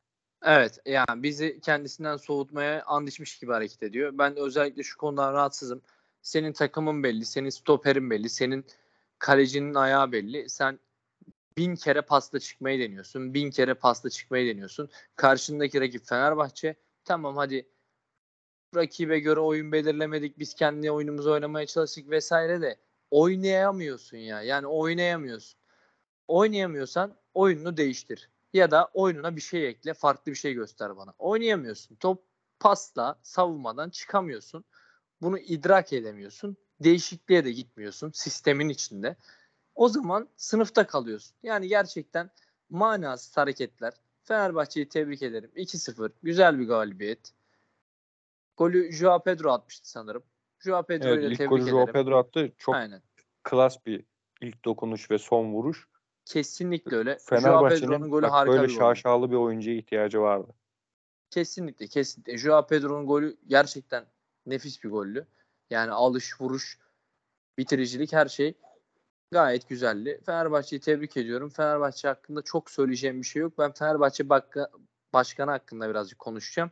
Evet 0.44 0.78
yani 0.86 1.22
bizi 1.22 1.60
kendisinden 1.60 2.16
soğutmaya 2.16 2.82
and 2.86 3.08
gibi 3.40 3.52
hareket 3.52 3.82
ediyor. 3.82 4.18
Ben 4.18 4.36
özellikle 4.36 4.82
şu 4.82 4.98
konudan 4.98 5.32
rahatsızım. 5.32 5.82
Senin 6.22 6.52
takımın 6.52 7.02
belli, 7.02 7.24
senin 7.24 7.50
stoperin 7.50 8.10
belli, 8.10 8.28
senin 8.28 8.66
kalecinin 9.18 9.74
ayağı 9.74 10.12
belli. 10.12 10.48
Sen 10.50 10.78
bin 11.58 11.76
kere 11.76 12.02
pasta 12.02 12.40
çıkmayı 12.40 12.80
deniyorsun. 12.80 13.34
Bin 13.34 13.50
kere 13.50 13.74
pasta 13.74 14.10
çıkmayı 14.10 14.54
deniyorsun. 14.54 14.90
Karşındaki 15.16 15.80
rakip 15.80 16.06
Fenerbahçe. 16.06 16.74
Tamam 17.04 17.36
hadi 17.36 17.68
rakibe 18.74 19.18
göre 19.18 19.40
oyun 19.40 19.72
belirlemedik. 19.72 20.38
Biz 20.38 20.54
kendi 20.54 20.90
oyunumuzu 20.90 21.32
oynamaya 21.32 21.66
çalıştık 21.66 22.10
vesaire 22.10 22.60
de 22.62 22.76
oynayamıyorsun 23.10 24.16
ya. 24.16 24.42
Yani 24.42 24.66
oynayamıyorsun. 24.66 25.60
Oynayamıyorsan 26.28 27.16
oyununu 27.34 27.76
değiştir. 27.76 28.28
Ya 28.54 28.70
da 28.70 28.90
oyununa 28.94 29.36
bir 29.36 29.40
şey 29.40 29.68
ekle, 29.68 29.94
farklı 29.94 30.32
bir 30.32 30.36
şey 30.36 30.54
göster 30.54 30.96
bana. 30.96 31.14
Oynayamıyorsun. 31.18 31.96
Top 31.96 32.24
pasla, 32.60 33.18
savunmadan 33.22 33.90
çıkamıyorsun. 33.90 34.64
Bunu 35.22 35.38
idrak 35.38 35.92
edemiyorsun. 35.92 36.56
Değişikliğe 36.80 37.44
de 37.44 37.52
gitmiyorsun 37.52 38.10
sistemin 38.10 38.68
içinde. 38.68 39.16
O 39.74 39.88
zaman 39.88 40.28
sınıfta 40.36 40.86
kalıyorsun. 40.86 41.36
Yani 41.42 41.68
gerçekten 41.68 42.30
manasız 42.70 43.36
hareketler. 43.36 43.92
Fenerbahçe'yi 44.22 44.88
tebrik 44.88 45.22
ederim. 45.22 45.50
2-0. 45.56 46.10
Güzel 46.22 46.58
bir 46.58 46.66
galibiyet. 46.66 47.32
Golü 48.56 48.92
Joao 48.92 49.22
Pedro 49.22 49.52
atmıştı 49.52 49.90
sanırım. 49.90 50.22
Joao 50.60 50.82
Pedro'yu 50.82 51.14
Evet, 51.14 51.24
da 51.24 51.34
tebrik 51.34 51.50
golü 51.50 51.62
ederim. 51.62 51.76
Joao 51.76 51.86
Pedro 51.86 52.18
attı. 52.18 52.52
Çok 52.58 52.74
Aynen. 52.74 53.02
klas 53.42 53.86
bir 53.86 54.04
ilk 54.40 54.64
dokunuş 54.64 55.10
ve 55.10 55.18
son 55.18 55.52
vuruş. 55.52 55.88
Kesinlikle 56.24 56.96
öyle. 56.96 57.18
Joao 57.42 57.68
Pedro'nun 57.68 58.10
golü 58.10 58.22
bak 58.22 58.32
harika 58.32 58.52
böyle 58.52 58.62
bir 58.62 58.68
gol. 58.68 58.78
şaşalı 58.78 59.30
bir 59.30 59.36
oyuncuya 59.36 59.76
ihtiyacı 59.76 60.20
vardı. 60.20 60.52
Kesinlikle 61.30 61.86
kesinlikle. 61.86 62.38
Joao 62.38 62.66
Pedro'nun 62.66 63.06
golü 63.06 63.36
gerçekten 63.46 64.04
nefis 64.46 64.84
bir 64.84 64.90
gollü. 64.90 65.26
Yani 65.70 65.90
alış, 65.90 66.40
vuruş, 66.40 66.78
bitiricilik 67.58 68.12
her 68.12 68.26
şey 68.26 68.54
gayet 69.30 69.68
güzeldi. 69.68 70.20
Fenerbahçe'yi 70.26 70.80
tebrik 70.80 71.16
ediyorum. 71.16 71.50
Fenerbahçe 71.50 72.08
hakkında 72.08 72.42
çok 72.42 72.70
söyleyeceğim 72.70 73.22
bir 73.22 73.26
şey 73.26 73.42
yok. 73.42 73.58
Ben 73.58 73.72
Fenerbahçe 73.72 74.28
bakka, 74.28 74.70
başkanı 75.12 75.50
hakkında 75.50 75.90
birazcık 75.90 76.18
konuşacağım. 76.18 76.70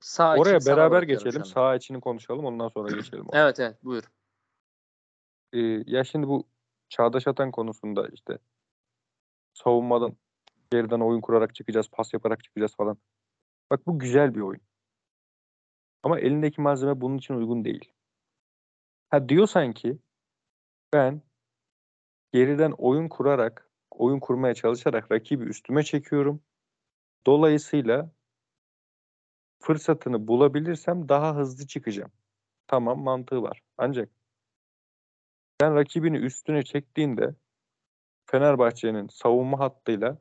Sağ 0.00 0.34
için 0.34 0.42
Oraya 0.42 0.60
sana 0.60 0.76
beraber 0.76 1.02
geçelim. 1.02 1.44
Sağ 1.44 1.74
içini 1.76 2.00
konuşalım. 2.00 2.44
Ondan 2.44 2.68
sonra 2.68 2.96
geçelim. 2.96 3.28
oraya. 3.28 3.44
Evet 3.44 3.60
evet 3.60 3.84
buyur. 3.84 4.04
Ee, 5.52 5.58
ya 5.86 6.04
şimdi 6.04 6.28
bu 6.28 6.44
Çağdaş 6.88 7.26
Atan 7.26 7.50
konusunda 7.50 8.08
işte 8.08 8.38
savunmadan 9.54 10.16
geriden 10.72 11.00
oyun 11.00 11.20
kurarak 11.20 11.54
çıkacağız, 11.54 11.88
pas 11.92 12.12
yaparak 12.14 12.44
çıkacağız 12.44 12.76
falan. 12.76 12.98
Bak 13.70 13.86
bu 13.86 13.98
güzel 13.98 14.34
bir 14.34 14.40
oyun. 14.40 14.62
Ama 16.02 16.20
elindeki 16.20 16.60
malzeme 16.60 17.00
bunun 17.00 17.18
için 17.18 17.34
uygun 17.34 17.64
değil. 17.64 17.92
Ha 19.10 19.28
diyorsan 19.28 19.72
ki 19.72 19.98
ben 20.92 21.22
geriden 22.32 22.72
oyun 22.78 23.08
kurarak, 23.08 23.70
oyun 23.90 24.20
kurmaya 24.20 24.54
çalışarak 24.54 25.12
rakibi 25.12 25.44
üstüme 25.44 25.82
çekiyorum. 25.82 26.42
Dolayısıyla 27.26 28.10
fırsatını 29.60 30.28
bulabilirsem 30.28 31.08
daha 31.08 31.36
hızlı 31.36 31.66
çıkacağım. 31.66 32.12
Tamam 32.66 33.02
mantığı 33.02 33.42
var. 33.42 33.62
Ancak 33.78 34.08
sen 35.60 35.74
rakibini 35.74 36.16
üstüne 36.16 36.62
çektiğinde 36.62 37.34
Fenerbahçe'nin 38.30 39.08
savunma 39.08 39.58
hattıyla 39.58 40.18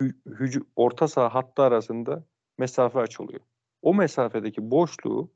hü- 0.00 0.22
hücu- 0.26 0.66
orta 0.76 1.08
saha 1.08 1.34
hattı 1.34 1.62
arasında 1.62 2.24
mesafe 2.58 2.98
açılıyor. 2.98 3.40
O 3.82 3.94
mesafedeki 3.94 4.70
boşluğu 4.70 5.32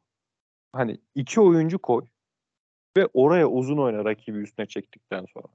hani 0.72 1.00
iki 1.14 1.40
oyuncu 1.40 1.78
koy 1.78 2.06
ve 2.96 3.08
oraya 3.14 3.48
uzun 3.48 3.78
oyna 3.78 4.04
rakibi 4.04 4.38
üstüne 4.38 4.66
çektikten 4.66 5.24
sonra. 5.34 5.46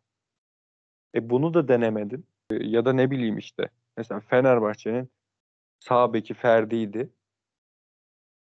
E 1.15 1.30
bunu 1.30 1.53
da 1.53 1.68
denemedin. 1.68 2.25
E, 2.50 2.56
ya 2.56 2.86
da 2.86 2.94
ne 2.94 3.12
bileyim 3.12 3.38
işte. 3.38 3.70
Mesela 3.98 4.20
Fenerbahçe'nin 4.20 5.12
sağ 5.80 6.13
beki 6.13 6.34
Ferdi'ydi. 6.34 7.13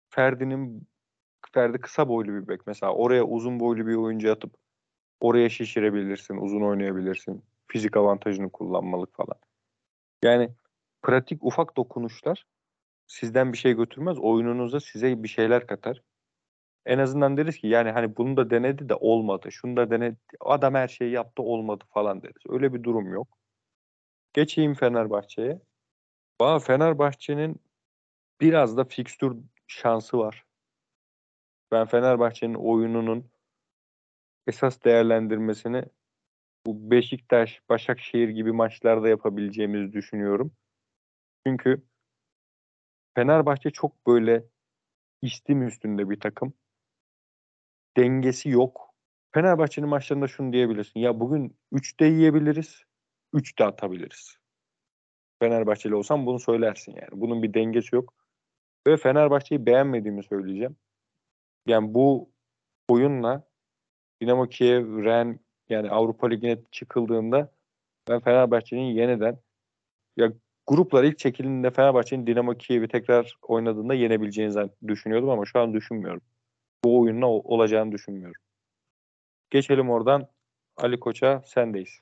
Ferdi'nin 0.09 0.87
Ferdi 1.53 1.79
kısa 1.79 2.09
boylu 2.09 2.33
bir 2.33 2.47
bek. 2.47 2.67
Mesela 2.67 2.93
oraya 2.93 3.23
uzun 3.23 3.59
boylu 3.59 3.87
bir 3.87 3.95
oyuncu 3.95 4.31
atıp 4.31 4.55
oraya 5.19 5.49
şişirebilirsin, 5.49 6.37
uzun 6.37 6.61
oynayabilirsin. 6.61 7.43
Fizik 7.67 7.97
avantajını 7.97 8.51
kullanmalık 8.51 9.15
falan. 9.15 9.39
Yani 10.23 10.49
pratik 11.01 11.43
ufak 11.43 11.77
dokunuşlar 11.77 12.45
sizden 13.07 13.53
bir 13.53 13.57
şey 13.57 13.73
götürmez. 13.73 14.19
Oyununuza 14.19 14.79
size 14.79 15.23
bir 15.23 15.27
şeyler 15.27 15.67
katar. 15.67 16.01
En 16.85 16.99
azından 16.99 17.37
deriz 17.37 17.57
ki 17.57 17.67
yani 17.67 17.91
hani 17.91 18.17
bunu 18.17 18.37
da 18.37 18.49
denedi 18.49 18.89
de 18.89 18.95
olmadı. 18.95 19.51
Şunu 19.51 19.77
da 19.77 19.91
denedi. 19.91 20.17
Adam 20.39 20.73
her 20.75 20.87
şeyi 20.87 21.11
yaptı 21.11 21.43
olmadı 21.43 21.83
falan 21.93 22.21
deriz. 22.23 22.43
Öyle 22.49 22.73
bir 22.73 22.83
durum 22.83 23.13
yok. 23.13 23.27
Geçeyim 24.33 24.73
Fenerbahçe'ye. 24.73 25.61
Bana 26.39 26.59
Fenerbahçe'nin 26.59 27.61
biraz 28.41 28.77
da 28.77 28.83
fikstür 28.85 29.37
şansı 29.67 30.17
var. 30.17 30.45
Ben 31.71 31.85
Fenerbahçe'nin 31.85 32.53
oyununun 32.53 33.31
esas 34.47 34.83
değerlendirmesini 34.83 35.85
bu 36.67 36.91
Beşiktaş, 36.91 37.61
Başakşehir 37.69 38.29
gibi 38.29 38.51
maçlarda 38.51 39.09
yapabileceğimizi 39.09 39.93
düşünüyorum. 39.93 40.51
Çünkü 41.47 41.83
Fenerbahçe 43.15 43.69
çok 43.69 44.07
böyle 44.07 44.43
istim 45.21 45.67
üstünde 45.67 46.09
bir 46.09 46.19
takım. 46.19 46.53
Dengesi 47.97 48.49
yok. 48.49 48.93
Fenerbahçe'nin 49.33 49.89
maçlarında 49.89 50.27
şunu 50.27 50.53
diyebilirsin. 50.53 50.99
Ya 50.99 51.19
bugün 51.19 51.57
3 51.71 51.99
de 51.99 52.05
yiyebiliriz, 52.05 52.83
3 53.33 53.59
de 53.59 53.65
atabiliriz. 53.65 54.37
Fenerbahçeli 55.39 55.95
olsam 55.95 56.25
bunu 56.25 56.39
söylersin 56.39 56.95
yani. 56.95 57.11
Bunun 57.11 57.43
bir 57.43 57.53
dengesi 57.53 57.95
yok. 57.95 58.13
Ve 58.87 58.97
Fenerbahçe'yi 58.97 59.65
beğenmediğimi 59.65 60.23
söyleyeceğim. 60.23 60.77
Yani 61.67 61.93
bu 61.93 62.31
oyunla 62.87 63.47
Dinamo 64.21 64.49
Kiev, 64.49 65.03
Ren 65.03 65.39
yani 65.69 65.89
Avrupa 65.89 66.27
Ligi'ne 66.27 66.57
çıkıldığında 66.71 67.51
ben 68.09 68.19
Fenerbahçe'nin 68.19 68.81
yeniden 68.81 69.37
ya 70.17 70.33
gruplar 70.67 71.03
ilk 71.03 71.19
çekildiğinde 71.19 71.71
Fenerbahçe'nin 71.71 72.27
Dinamo 72.27 72.53
Kiev'i 72.53 72.87
tekrar 72.87 73.37
oynadığında 73.41 73.93
yenebileceğini 73.93 74.69
düşünüyordum 74.87 75.29
ama 75.29 75.45
şu 75.45 75.59
an 75.59 75.73
düşünmüyorum. 75.73 76.21
Bu 76.83 76.99
oyunla 76.99 77.27
olacağını 77.27 77.91
düşünmüyorum. 77.91 78.41
Geçelim 79.49 79.89
oradan 79.89 80.27
Ali 80.77 80.99
Koç'a 80.99 81.41
sendeyiz. 81.45 81.99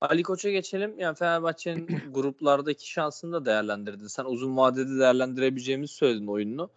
Ali 0.00 0.22
Koç'a 0.22 0.50
geçelim. 0.50 0.98
Yani 0.98 1.16
Fenerbahçe'nin 1.16 1.86
gruplardaki 2.12 2.90
şansını 2.90 3.32
da 3.32 3.44
değerlendirdin. 3.44 4.06
Sen 4.06 4.24
uzun 4.24 4.56
vadede 4.56 4.98
değerlendirebileceğimizi 4.98 5.94
söyledin 5.94 6.26
oyununu. 6.26 6.70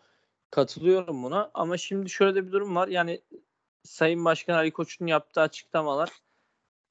Katılıyorum 0.52 1.24
buna 1.24 1.52
ama 1.54 1.78
şimdi 1.78 2.10
şöyle 2.10 2.36
de 2.36 2.48
bir 2.48 2.52
durum 2.52 2.76
var. 2.76 2.88
Yani 2.88 3.22
Sayın 3.84 4.26
Başkan 4.26 4.54
Ali 4.54 4.72
Koç'un 4.72 5.08
yaptığı 5.08 5.42
açıklamalar 5.42 6.12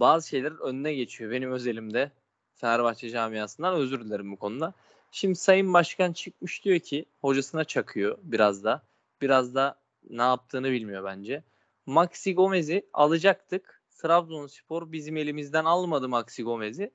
bazı 0.00 0.28
şeylerin 0.28 0.58
önüne 0.58 0.94
geçiyor. 0.94 1.30
Benim 1.30 1.52
özelimde 1.52 2.12
Fenerbahçe 2.54 3.10
camiasından 3.10 3.74
özür 3.74 4.04
dilerim 4.04 4.32
bu 4.32 4.36
konuda. 4.36 4.74
Şimdi 5.10 5.34
Sayın 5.34 5.74
Başkan 5.74 6.12
çıkmış 6.12 6.64
diyor 6.64 6.78
ki 6.78 7.04
hocasına 7.20 7.64
çakıyor 7.64 8.18
biraz 8.22 8.64
da. 8.64 8.82
Biraz 9.22 9.54
da 9.54 9.80
ne 10.10 10.22
yaptığını 10.22 10.70
bilmiyor 10.70 11.04
bence. 11.04 11.44
Maxi 11.86 12.34
Gomez'i 12.34 12.86
alacaktık. 12.92 13.82
Trabzonspor 13.90 14.92
bizim 14.92 15.16
elimizden 15.16 15.64
almadı 15.64 16.08
Maxi 16.08 16.42
Gomez'i. 16.42 16.90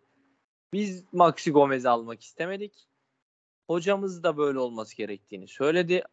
Biz 0.73 1.03
Maxi 1.13 1.51
Gomez'i 1.51 1.89
almak 1.89 2.23
istemedik. 2.23 2.87
Hocamız 3.67 4.23
da 4.23 4.37
böyle 4.37 4.59
olması 4.59 4.97
gerektiğini 4.97 5.47
söyledi. 5.47 6.03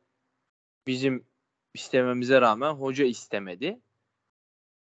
Bizim 0.87 1.27
istememize 1.75 2.41
rağmen 2.41 2.73
hoca 2.73 3.05
istemedi. 3.05 3.81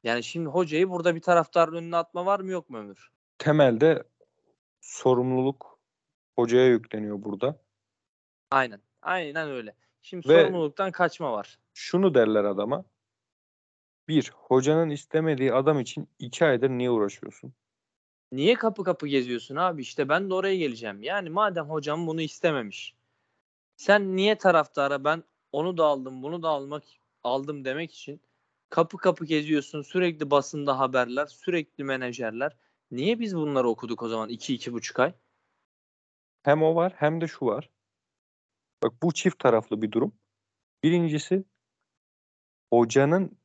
Yani 0.03 0.23
şimdi 0.23 0.49
hocayı 0.49 0.91
burada 0.91 1.15
bir 1.15 1.21
taraftarın 1.21 1.77
önüne 1.77 1.97
atma 1.97 2.27
var 2.27 2.41
mı 2.41 2.51
yok 2.51 2.71
mu 2.71 2.79
Ömür? 2.79 3.11
Temelde 3.39 4.05
sorumluluk 4.81 5.79
hocaya 6.37 6.69
yükleniyor 6.69 7.23
burada. 7.23 7.61
Aynen. 8.51 8.81
Aynen 9.03 9.51
öyle. 9.51 9.75
Şimdi 10.03 10.29
Ve 10.29 10.41
sorumluluktan 10.41 10.93
kaçma 10.93 11.33
var. 11.33 11.59
Şunu 11.75 12.15
derler 12.15 12.45
adama. 12.45 12.85
Bir, 14.09 14.33
hocanın 14.35 14.91
istemediği 14.91 15.53
adam 15.55 15.81
için 15.81 16.09
iki 16.19 16.45
aydır 16.45 16.71
niye 16.71 16.91
uğraşıyorsun? 16.91 17.55
Niye 18.33 18.55
kapı 18.55 18.85
kapı 18.85 19.07
geziyorsun 19.07 19.57
abi? 19.57 19.83
İşte 19.83 20.09
ben 20.09 20.31
de 20.31 20.35
oraya 20.35 20.57
geleceğim. 20.57 21.03
Yani 21.03 21.31
madem 21.31 21.65
hocam 21.71 22.07
bunu 22.07 22.21
istememiş. 22.21 22.95
Sen 23.77 24.17
niye 24.17 24.39
taraftara 24.39 25.05
ben 25.05 25.25
onu 25.53 25.77
da 25.79 25.85
aldım 25.85 26.23
bunu 26.23 26.43
da 26.43 26.49
almak 26.49 26.83
aldım 27.25 27.65
demek 27.65 27.93
için 27.93 28.21
kapı 28.71 28.97
kapı 28.97 29.25
geziyorsun. 29.25 29.83
Sürekli 29.83 30.31
basında 30.31 30.79
haberler, 30.79 31.27
sürekli 31.27 31.85
menajerler. 31.85 32.57
Niye 32.91 33.19
biz 33.21 33.37
bunları 33.37 33.69
okuduk 33.69 34.03
o 34.03 34.09
zaman 34.09 34.29
2 34.29 34.73
buçuk 34.73 35.01
ay? 35.01 35.15
Hem 36.43 36.63
o 36.63 36.75
var 36.75 36.93
hem 36.97 37.21
de 37.21 37.27
şu 37.27 37.47
var. 37.47 37.71
Bak 38.83 38.93
bu 39.03 39.15
çift 39.15 39.39
taraflı 39.39 39.83
bir 39.83 39.93
durum. 39.93 40.13
Birincisi 40.83 41.45
hocanın 42.71 43.39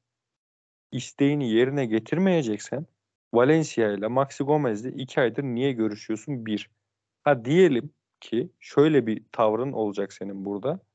isteğini 0.91 1.49
yerine 1.49 1.85
getirmeyeceksen 1.85 2.85
Valencia 3.33 3.91
ile 3.91 4.07
Maxi 4.07 4.43
Gomez'le 4.43 4.85
iki 4.85 5.21
aydır 5.21 5.43
niye 5.43 5.71
görüşüyorsun? 5.71 6.45
Bir. 6.45 6.69
Ha 7.23 7.45
diyelim 7.45 7.93
ki 8.21 8.51
şöyle 8.59 9.07
bir 9.07 9.23
tavrın 9.31 9.71
olacak 9.71 10.13
senin 10.13 10.45
burada. 10.45 10.86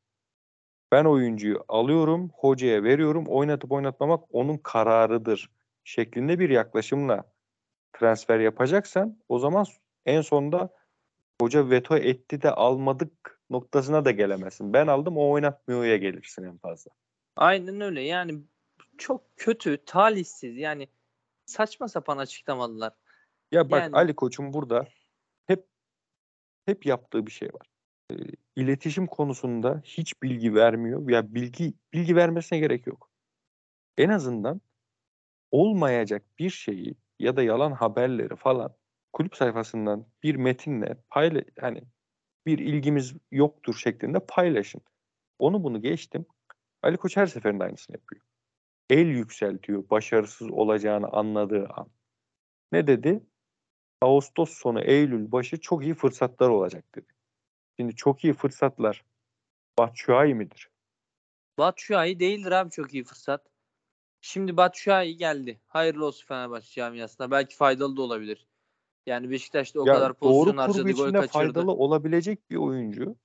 Ben 0.92 1.04
oyuncuyu 1.04 1.64
alıyorum, 1.68 2.30
hocaya 2.34 2.84
veriyorum, 2.84 3.26
oynatıp 3.26 3.72
oynatmamak 3.72 4.24
onun 4.34 4.58
kararıdır 4.58 5.50
şeklinde 5.84 6.38
bir 6.38 6.50
yaklaşımla 6.50 7.24
transfer 7.92 8.40
yapacaksan 8.40 9.18
o 9.28 9.38
zaman 9.38 9.66
en 10.06 10.20
sonunda 10.20 10.68
hoca 11.40 11.70
veto 11.70 11.96
etti 11.96 12.42
de 12.42 12.50
almadık 12.50 13.40
noktasına 13.50 14.04
da 14.04 14.10
gelemezsin. 14.10 14.72
Ben 14.72 14.86
aldım 14.86 15.16
o 15.16 15.30
oynatmıyor'ya 15.30 15.96
gelirsin 15.96 16.44
en 16.44 16.58
fazla. 16.58 16.90
Aynen 17.36 17.80
öyle. 17.80 18.00
Yani 18.02 18.42
çok 18.98 19.36
kötü, 19.36 19.84
talihsiz 19.84 20.56
yani 20.56 20.88
saçma 21.46 21.88
sapan 21.88 22.18
açıklamadılar. 22.18 22.92
Ya 23.52 23.70
bak 23.70 23.82
yani... 23.82 23.96
Ali 23.96 24.14
Koç'un 24.14 24.52
burada 24.52 24.86
hep 25.46 25.66
hep 26.66 26.86
yaptığı 26.86 27.26
bir 27.26 27.32
şey 27.32 27.48
var. 27.48 27.66
İletişim 28.56 29.06
konusunda 29.06 29.80
hiç 29.84 30.22
bilgi 30.22 30.54
vermiyor. 30.54 31.10
Ya 31.10 31.34
bilgi 31.34 31.74
bilgi 31.92 32.16
vermesine 32.16 32.58
gerek 32.58 32.86
yok. 32.86 33.10
En 33.98 34.08
azından 34.08 34.60
olmayacak 35.50 36.22
bir 36.38 36.50
şeyi 36.50 36.94
ya 37.18 37.36
da 37.36 37.42
yalan 37.42 37.72
haberleri 37.72 38.36
falan 38.36 38.74
kulüp 39.12 39.36
sayfasından 39.36 40.06
bir 40.22 40.34
metinle 40.34 40.96
payla 41.10 41.42
hani 41.60 41.82
bir 42.46 42.58
ilgimiz 42.58 43.14
yoktur 43.30 43.74
şeklinde 43.74 44.18
paylaşın. 44.28 44.80
Onu 45.38 45.64
bunu 45.64 45.82
geçtim. 45.82 46.26
Ali 46.82 46.96
Koç 46.96 47.16
her 47.16 47.26
seferinde 47.26 47.64
aynısını 47.64 47.96
yapıyor. 47.96 48.22
El 48.90 49.06
yükseltiyor 49.06 49.90
başarısız 49.90 50.50
olacağını 50.50 51.08
anladığı 51.08 51.68
an. 51.68 51.88
Ne 52.72 52.86
dedi? 52.86 53.26
Ağustos 54.00 54.50
sonu 54.50 54.80
Eylül 54.80 55.32
başı 55.32 55.60
çok 55.60 55.84
iyi 55.84 55.94
fırsatlar 55.94 56.48
olacak 56.48 56.84
dedi. 56.94 57.11
Şimdi 57.82 57.96
çok 57.96 58.24
iyi 58.24 58.32
fırsatlar 58.32 59.04
Batshuayi 59.78 60.34
midir? 60.34 60.70
Batshuayi 61.58 62.20
değildir 62.20 62.52
abi 62.52 62.70
çok 62.70 62.94
iyi 62.94 63.04
fırsat. 63.04 63.46
Şimdi 64.20 64.56
Batshuayi 64.56 65.16
geldi. 65.16 65.60
Hayırlı 65.66 66.06
olsun 66.06 66.26
Fenerbahçe 66.26 66.72
camiasına. 66.72 67.30
Belki 67.30 67.56
faydalı 67.56 67.96
da 67.96 68.02
olabilir. 68.02 68.46
Yani 69.06 69.30
Beşiktaş'ta 69.30 69.80
o 69.80 69.86
ya 69.86 69.94
kadar 69.94 70.14
pozisyon 70.14 70.56
harcadı, 70.56 70.92
gol 70.92 71.12
kaçırdı. 71.12 71.28
faydalı 71.28 71.72
olabilecek 71.72 72.50
bir 72.50 72.56
oyuncu. 72.56 73.16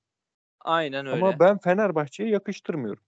Aynen 0.59 1.07
öyle. 1.07 1.25
Ama 1.25 1.39
ben 1.39 1.57
Fenerbahçe'ye 1.57 2.29
yakıştırmıyorum. 2.29 3.03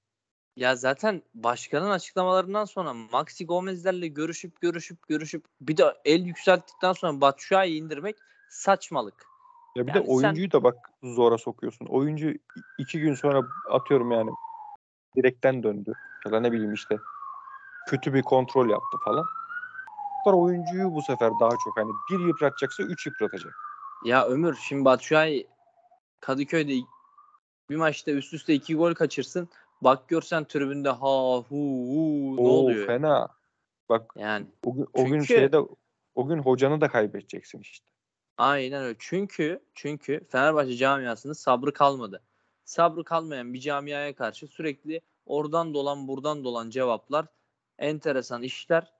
Ya 0.55 0.75
zaten 0.75 1.23
başkanın 1.33 1.89
açıklamalarından 1.89 2.65
sonra 2.65 2.93
Maxi 2.93 3.45
Gomez'lerle 3.45 4.07
görüşüp 4.07 4.61
görüşüp 4.61 5.07
görüşüp 5.07 5.45
bir 5.61 5.77
de 5.77 5.83
el 6.05 6.21
yükselttikten 6.25 6.93
sonra 6.93 7.21
Batshuayi 7.21 7.81
indirmek 7.81 8.15
saçmalık. 8.49 9.38
Ya 9.75 9.87
bir 9.87 9.93
yani 9.93 10.07
de 10.07 10.11
oyuncuyu 10.11 10.51
sen... 10.51 10.59
da 10.59 10.63
bak 10.63 10.91
zora 11.03 11.37
sokuyorsun. 11.37 11.85
Oyuncu 11.85 12.33
iki 12.77 12.99
gün 12.99 13.13
sonra 13.13 13.41
atıyorum 13.69 14.11
yani 14.11 14.31
direkten 15.15 15.63
döndü. 15.63 15.93
Ya 16.25 16.31
da 16.31 16.39
ne 16.39 16.51
bileyim 16.51 16.73
işte 16.73 16.97
kötü 17.87 18.13
bir 18.13 18.21
kontrol 18.21 18.69
yaptı 18.69 18.97
falan. 19.05 19.25
Bu 20.25 20.41
oyuncuyu 20.41 20.93
bu 20.93 21.01
sefer 21.01 21.39
daha 21.39 21.49
çok 21.63 21.77
hani 21.77 21.91
bir 22.11 22.19
yıpratacaksa 22.19 22.83
üç 22.83 23.05
yıpratacak. 23.05 23.53
Ya 24.05 24.25
Ömür 24.25 24.55
şimdi 24.55 24.85
Batshuayi 24.85 25.47
Kadıköy'de 26.19 26.73
bir 27.69 27.75
maçta 27.75 28.11
üst 28.11 28.33
üste 28.33 28.53
iki 28.53 28.75
gol 28.75 28.93
kaçırsın. 28.93 29.49
Bak 29.81 30.07
görsen 30.07 30.43
tribünde 30.43 30.89
ha 30.89 31.37
hu 31.37 31.43
hu 31.49 32.37
ne 32.37 32.49
Oo, 32.49 32.53
oluyor? 32.53 32.87
fena. 32.87 33.27
Bak 33.89 34.13
yani 34.15 34.45
o 34.65 34.75
gün, 34.75 34.83
o 34.83 34.87
çünkü, 34.95 35.11
gün 35.11 35.21
şeyde 35.21 35.57
o 36.15 36.27
gün 36.27 36.37
hocanı 36.37 36.81
da 36.81 36.87
kaybedeceksin 36.87 37.59
işte. 37.59 37.85
Aynen 38.39 38.83
öyle. 38.83 38.95
Çünkü 38.99 39.63
çünkü 39.73 40.27
Fenerbahçe 40.29 40.75
camiasının 40.75 41.33
sabrı 41.33 41.73
kalmadı. 41.73 42.21
Sabrı 42.65 43.03
kalmayan 43.03 43.53
bir 43.53 43.59
camiaya 43.59 44.15
karşı 44.15 44.47
sürekli 44.47 45.01
oradan 45.25 45.73
dolan 45.73 46.07
buradan 46.07 46.43
dolan 46.43 46.69
cevaplar, 46.69 47.25
enteresan 47.77 48.43
işler. 48.43 48.93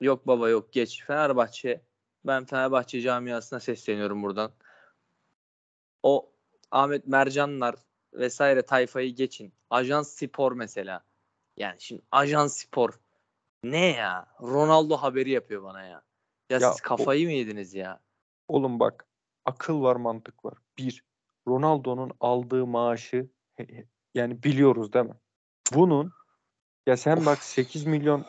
Yok 0.00 0.26
baba 0.26 0.48
yok 0.48 0.72
geç. 0.72 1.04
Fenerbahçe 1.04 1.82
ben 2.24 2.44
Fenerbahçe 2.44 3.00
camiasına 3.00 3.60
sesleniyorum 3.60 4.22
buradan. 4.22 4.52
O 6.02 6.30
Ahmet 6.70 7.06
Mercanlar 7.06 7.74
vesaire 8.12 8.62
tayfayı 8.62 9.14
geçin. 9.14 9.52
Ajans 9.70 10.12
Spor 10.12 10.52
mesela. 10.52 11.04
Yani 11.56 11.76
şimdi 11.80 12.02
Ajans 12.12 12.56
Spor 12.56 13.00
ne 13.64 13.86
ya? 13.86 14.26
Ronaldo 14.40 14.96
haberi 14.96 15.30
yapıyor 15.30 15.62
bana 15.62 15.82
ya. 15.82 16.02
Ya, 16.50 16.58
ya 16.58 16.72
siz 16.72 16.80
kafayı 16.80 17.26
o, 17.26 17.28
mı 17.28 17.32
yediniz 17.32 17.74
ya? 17.74 18.00
Oğlum 18.48 18.80
bak 18.80 19.06
akıl 19.44 19.82
var 19.82 19.96
mantık 19.96 20.44
var. 20.44 20.58
Bir 20.78 21.04
Ronaldo'nun 21.48 22.12
aldığı 22.20 22.66
maaşı 22.66 23.28
yani 24.14 24.42
biliyoruz 24.42 24.92
değil 24.92 25.06
mi? 25.06 25.16
Bunun 25.74 26.12
ya 26.86 26.96
sen 26.96 27.16
of. 27.16 27.26
bak 27.26 27.38
8 27.38 27.86
milyon 27.86 28.24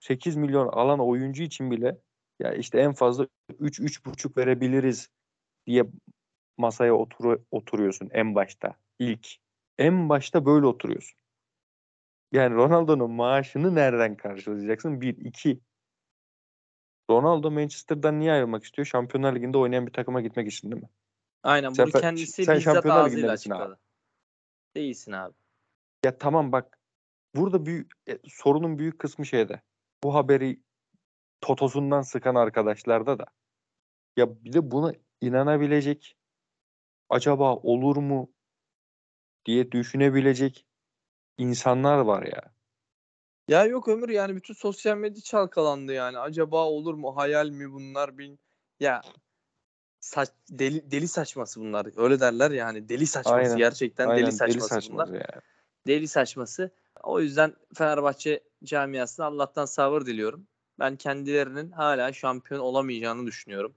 8 0.00 0.36
milyon 0.36 0.68
alan 0.68 1.00
oyuncu 1.00 1.42
için 1.42 1.70
bile 1.70 1.98
ya 2.38 2.54
işte 2.54 2.80
en 2.80 2.92
fazla 2.92 3.28
3 3.58 3.80
3,5 3.80 4.36
verebiliriz 4.36 5.08
diye 5.66 5.84
masaya 6.58 6.94
otur 6.94 7.38
oturuyorsun 7.50 8.08
en 8.12 8.34
başta 8.34 8.76
ilk. 8.98 9.28
En 9.78 10.08
başta 10.08 10.46
böyle 10.46 10.66
oturuyorsun. 10.66 11.18
Yani 12.32 12.54
Ronaldo'nun 12.54 13.10
maaşını 13.10 13.74
nereden 13.74 14.16
karşılayacaksın? 14.16 15.00
Bir, 15.00 15.16
iki. 15.16 15.60
Ronaldo 17.10 17.50
Manchester'dan 17.50 18.20
niye 18.20 18.32
ayrılmak 18.32 18.64
istiyor? 18.64 18.86
Şampiyonlar 18.86 19.34
Ligi'nde 19.34 19.58
oynayan 19.58 19.86
bir 19.86 19.92
takıma 19.92 20.20
gitmek 20.20 20.52
için 20.52 20.70
değil 20.70 20.82
mi? 20.82 20.88
Aynen 21.42 21.76
bunu 21.78 21.90
sen, 21.90 22.00
kendisi 22.00 22.44
sen 22.44 22.56
bizzat 22.56 22.86
ağzıyla 22.86 23.32
açıkladı. 23.32 23.78
Değilsin 24.76 25.12
abi. 25.12 25.34
Ya 26.04 26.18
tamam 26.18 26.52
bak 26.52 26.78
burada 27.36 27.66
büyük 27.66 27.92
e, 28.08 28.18
sorunun 28.28 28.78
büyük 28.78 28.98
kısmı 28.98 29.26
şeyde. 29.26 29.62
Bu 30.04 30.14
haberi 30.14 30.60
totosundan 31.40 32.02
sıkan 32.02 32.34
arkadaşlarda 32.34 33.18
da. 33.18 33.26
Ya 34.16 34.44
bir 34.44 34.52
de 34.52 34.70
buna 34.70 34.92
inanabilecek 35.20 36.16
acaba 37.08 37.56
olur 37.56 37.96
mu 37.96 38.32
diye 39.46 39.72
düşünebilecek 39.72 40.66
insanlar 41.38 41.98
var 41.98 42.22
ya. 42.22 42.53
Ya 43.48 43.64
yok 43.64 43.88
Ömür 43.88 44.08
yani 44.08 44.36
bütün 44.36 44.54
sosyal 44.54 44.96
medya 44.96 45.22
çalkalandı 45.22 45.92
yani. 45.92 46.18
Acaba 46.18 46.64
olur 46.64 46.94
mu? 46.94 47.16
Hayal 47.16 47.48
mi 47.48 47.72
bunlar? 47.72 48.18
Bin... 48.18 48.38
Ya 48.80 49.02
saç, 50.00 50.28
deli, 50.50 50.90
deli 50.90 51.08
saçması 51.08 51.60
bunlar. 51.60 51.86
Öyle 51.96 52.20
derler 52.20 52.50
ya 52.50 52.66
hani 52.66 52.88
deli 52.88 53.06
saçması 53.06 53.36
Aynen, 53.36 53.56
gerçekten 53.56 54.08
Aynen 54.08 54.22
deli 54.22 54.32
saçması, 54.32 54.68
saçması 54.68 55.08
bunlar. 55.10 55.20
ya. 55.20 55.40
Deli 55.86 56.08
saçması. 56.08 56.70
O 57.02 57.20
yüzden 57.20 57.54
Fenerbahçe 57.74 58.40
camiasına 58.64 59.26
Allah'tan 59.26 59.64
sabır 59.64 60.06
diliyorum. 60.06 60.46
Ben 60.78 60.96
kendilerinin 60.96 61.70
hala 61.70 62.12
şampiyon 62.12 62.60
olamayacağını 62.60 63.26
düşünüyorum. 63.26 63.74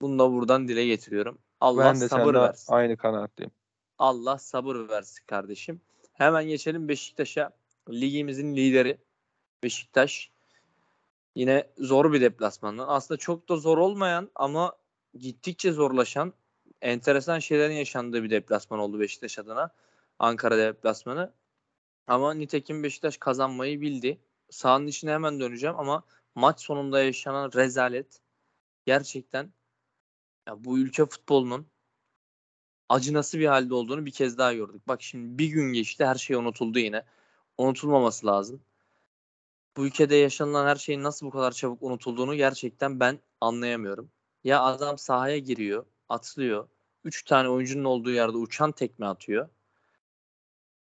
Bunu 0.00 0.18
da 0.18 0.32
buradan 0.32 0.68
dile 0.68 0.86
getiriyorum. 0.86 1.38
Allah 1.60 1.84
Ben 1.84 2.00
de 2.00 2.08
sabır 2.08 2.34
versin. 2.34 2.72
aynı 2.72 2.96
kanaatteyim. 2.96 3.50
Allah 3.98 4.38
sabır 4.38 4.88
versin 4.88 5.26
kardeşim. 5.26 5.80
Hemen 6.12 6.44
geçelim 6.44 6.88
Beşiktaş'a. 6.88 7.50
Ligimizin 7.88 8.56
lideri 8.56 8.98
Beşiktaş. 9.62 10.30
Yine 11.34 11.70
zor 11.78 12.12
bir 12.12 12.20
deplasmandan. 12.20 12.88
Aslında 12.88 13.18
çok 13.18 13.48
da 13.48 13.56
zor 13.56 13.78
olmayan 13.78 14.30
ama 14.34 14.76
gittikçe 15.14 15.72
zorlaşan 15.72 16.32
enteresan 16.82 17.38
şeylerin 17.38 17.74
yaşandığı 17.74 18.22
bir 18.22 18.30
deplasman 18.30 18.80
oldu 18.80 19.00
Beşiktaş 19.00 19.38
adına. 19.38 19.70
Ankara 20.18 20.58
deplasmanı. 20.58 21.32
Ama 22.06 22.34
nitekim 22.34 22.82
Beşiktaş 22.82 23.16
kazanmayı 23.16 23.80
bildi. 23.80 24.20
Sahanın 24.50 24.86
içine 24.86 25.10
hemen 25.10 25.40
döneceğim 25.40 25.76
ama 25.78 26.04
maç 26.34 26.60
sonunda 26.60 27.02
yaşanan 27.02 27.52
rezalet 27.54 28.20
gerçekten 28.86 29.52
ya 30.46 30.64
bu 30.64 30.78
ülke 30.78 31.06
futbolunun 31.06 31.66
acınası 32.88 33.38
bir 33.38 33.46
halde 33.46 33.74
olduğunu 33.74 34.06
bir 34.06 34.10
kez 34.10 34.38
daha 34.38 34.52
gördük. 34.52 34.88
Bak 34.88 35.02
şimdi 35.02 35.38
bir 35.38 35.48
gün 35.48 35.72
geçti 35.72 36.06
her 36.06 36.14
şey 36.14 36.36
unutuldu 36.36 36.78
yine. 36.78 37.04
Unutulmaması 37.58 38.26
lazım. 38.26 38.60
Bu 39.76 39.86
ülkede 39.86 40.16
yaşanılan 40.16 40.66
her 40.66 40.76
şeyin 40.76 41.02
nasıl 41.02 41.26
bu 41.26 41.30
kadar 41.30 41.52
çabuk 41.52 41.82
unutulduğunu 41.82 42.34
gerçekten 42.34 43.00
ben 43.00 43.18
anlayamıyorum. 43.40 44.10
Ya 44.44 44.62
adam 44.62 44.98
sahaya 44.98 45.38
giriyor, 45.38 45.84
atlıyor. 46.08 46.68
Üç 47.04 47.22
tane 47.24 47.48
oyuncunun 47.48 47.84
olduğu 47.84 48.10
yerde 48.10 48.36
uçan 48.36 48.72
tekme 48.72 49.06
atıyor. 49.06 49.48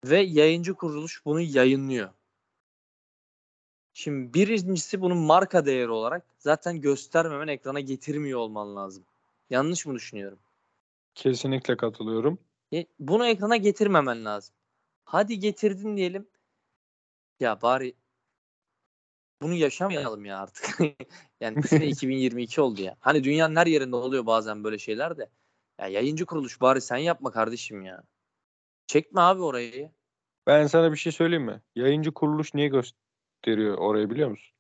Ve 0.05 0.21
yayıncı 0.21 0.75
kuruluş 0.75 1.25
bunu 1.25 1.41
yayınlıyor. 1.41 2.11
Şimdi 3.93 4.35
birincisi 4.35 5.01
bunun 5.01 5.19
marka 5.19 5.67
değeri 5.67 5.91
olarak 5.91 6.23
zaten 6.39 6.81
göstermemen 6.81 7.49
ekrana 7.49 7.81
getirmiyor 7.81 8.39
olman 8.39 8.77
lazım. 8.77 9.05
Yanlış 9.51 9.87
mı 9.87 9.95
düşünüyorum? 9.95 10.39
Kesinlikle 11.15 11.77
katılıyorum. 11.77 12.39
E, 12.73 12.87
Bunu 12.99 13.27
ekrana 13.27 13.57
getirmemen 13.57 14.25
lazım. 14.25 14.55
Hadi 15.05 15.39
getirdin 15.39 15.97
diyelim. 15.97 16.27
Ya 17.41 17.63
bari 17.63 17.95
bunu 19.43 19.55
yaşamayalım 19.55 20.25
ya 20.25 20.39
artık. 20.39 20.79
yani 21.41 21.63
sene 21.63 21.87
2022 21.87 22.61
oldu 22.61 22.83
ya. 22.83 22.97
Hani 23.01 23.25
dünyanın 23.25 23.57
her 23.57 23.67
yerinde 23.67 23.97
oluyor 23.97 24.27
bazen 24.27 24.65
böyle 24.65 24.79
şeyler 24.79 25.19
de. 25.19 25.31
Ya 25.81 25.87
yayıncı 25.89 26.27
kuruluş 26.27 26.61
bari 26.61 26.81
sen 26.81 26.97
yapma 26.97 27.31
kardeşim 27.31 27.83
ya. 27.83 28.03
Çekme 28.87 29.21
abi 29.21 29.43
orayı. 29.43 29.91
Ben 30.47 30.67
sana 30.67 30.93
bir 30.93 30.97
şey 30.97 31.13
söyleyeyim 31.13 31.45
mi? 31.45 31.63
Yayıncı 31.75 32.13
kuruluş 32.13 32.55
niye 32.55 32.69
gösteriyor 32.69 33.79
orayı 33.79 34.11
biliyor 34.11 34.31
musun? 34.31 34.57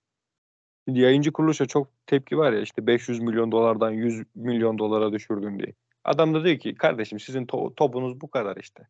Şimdi 0.89 1.01
yayıncı 1.01 1.33
kuruluşa 1.33 1.67
çok 1.67 1.89
tepki 2.07 2.39
var 2.39 2.53
ya 2.53 2.61
işte 2.61 2.87
500 2.87 3.21
milyon 3.21 3.53
dolardan 3.53 3.91
100 3.91 4.23
milyon 4.35 4.79
dolara 4.79 5.13
düşürdün 5.13 5.59
diye. 5.59 5.75
Adam 6.05 6.35
da 6.35 6.45
diyor 6.45 6.59
ki 6.59 6.75
kardeşim 6.75 7.21
sizin 7.21 7.47
to- 7.47 7.75
topunuz 7.75 8.21
bu 8.21 8.31
kadar 8.31 8.57
işte. 8.57 8.89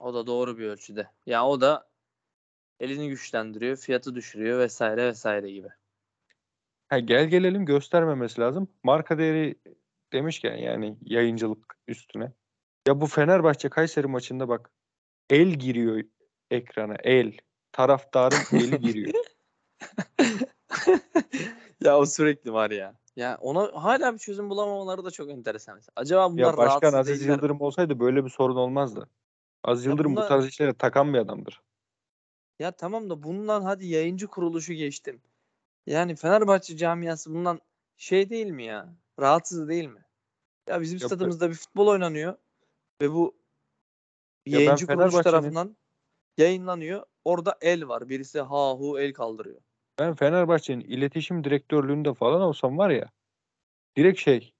O 0.00 0.14
da 0.14 0.26
doğru 0.26 0.58
bir 0.58 0.66
ölçüde. 0.66 1.10
Ya 1.26 1.46
o 1.46 1.60
da 1.60 1.88
elini 2.80 3.08
güçlendiriyor, 3.08 3.76
fiyatı 3.76 4.14
düşürüyor 4.14 4.58
vesaire 4.58 5.04
vesaire 5.06 5.50
gibi. 5.50 5.68
Ha, 6.88 6.98
gel 6.98 7.26
gelelim 7.26 7.66
göstermemesi 7.66 8.40
lazım. 8.40 8.68
Marka 8.82 9.18
değeri 9.18 9.54
demişken 10.12 10.56
yani 10.56 10.96
yayıncılık 11.02 11.78
üstüne. 11.88 12.32
Ya 12.88 13.00
bu 13.00 13.06
Fenerbahçe 13.06 13.68
Kayseri 13.68 14.06
maçında 14.06 14.48
bak 14.48 14.70
el 15.30 15.48
giriyor 15.48 16.04
ekrana 16.50 16.96
el. 17.04 17.32
Taraftarın 17.72 18.38
eli 18.52 18.80
giriyor. 18.80 19.14
ya 21.84 21.98
o 21.98 22.06
sürekli 22.06 22.52
var 22.52 22.70
ya. 22.70 22.94
Ya 23.16 23.38
ona 23.40 23.84
hala 23.84 24.14
bir 24.14 24.18
çözüm 24.18 24.50
bulamamaları 24.50 25.04
da 25.04 25.10
çok 25.10 25.30
enteresan. 25.30 25.80
Acaba 25.96 26.32
bunlar 26.32 26.42
Ya 26.42 26.56
başkan 26.56 26.92
Aziz 26.92 27.20
değiller? 27.20 27.34
Yıldırım 27.34 27.60
olsaydı 27.60 28.00
böyle 28.00 28.24
bir 28.24 28.30
sorun 28.30 28.56
olmazdı. 28.56 29.08
Ya 29.66 29.74
Yıldırım 29.74 30.12
bunlar- 30.12 30.24
bu 30.24 30.28
tarz 30.28 30.46
işlere 30.46 30.74
takan 30.74 31.14
bir 31.14 31.18
adamdır. 31.18 31.60
Ya 32.58 32.72
tamam 32.72 33.10
da 33.10 33.22
bundan 33.22 33.62
hadi 33.62 33.86
yayıncı 33.86 34.26
kuruluşu 34.26 34.72
geçtim. 34.72 35.22
Yani 35.86 36.16
Fenerbahçe 36.16 36.76
camiası 36.76 37.34
bundan 37.34 37.60
şey 37.96 38.30
değil 38.30 38.46
mi 38.46 38.64
ya? 38.64 38.96
Rahatsız 39.20 39.68
değil 39.68 39.86
mi? 39.88 40.04
Ya 40.68 40.80
bizim 40.80 40.98
Ya 41.00 41.08
stadımızda 41.08 41.50
bir 41.50 41.54
futbol 41.54 41.86
oynanıyor 41.86 42.36
ve 43.02 43.12
bu 43.12 43.36
Ya 44.46 44.60
yayıncı 44.60 44.86
kuruluş 44.86 45.14
tarafından 45.14 45.76
yayınlanıyor. 46.38 47.04
Orada 47.24 47.58
el 47.60 47.88
var. 47.88 48.08
Birisi 48.08 48.40
ha 48.40 48.72
hu 48.72 49.00
el 49.00 49.12
kaldırıyor. 49.12 49.60
Ben 49.98 50.14
Fenerbahçe'nin 50.14 50.80
iletişim 50.80 51.44
direktörlüğünde 51.44 52.14
falan 52.14 52.40
olsam 52.40 52.78
var 52.78 52.90
ya 52.90 53.10
direkt 53.96 54.20
şey 54.20 54.52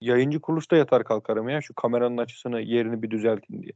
yayıncı 0.00 0.40
kuruluşta 0.40 0.76
yatar 0.76 1.04
kalkarım 1.04 1.48
ya 1.48 1.60
şu 1.60 1.74
kameranın 1.74 2.16
açısını 2.18 2.60
yerini 2.60 3.02
bir 3.02 3.10
düzeltin 3.10 3.62
diye. 3.62 3.72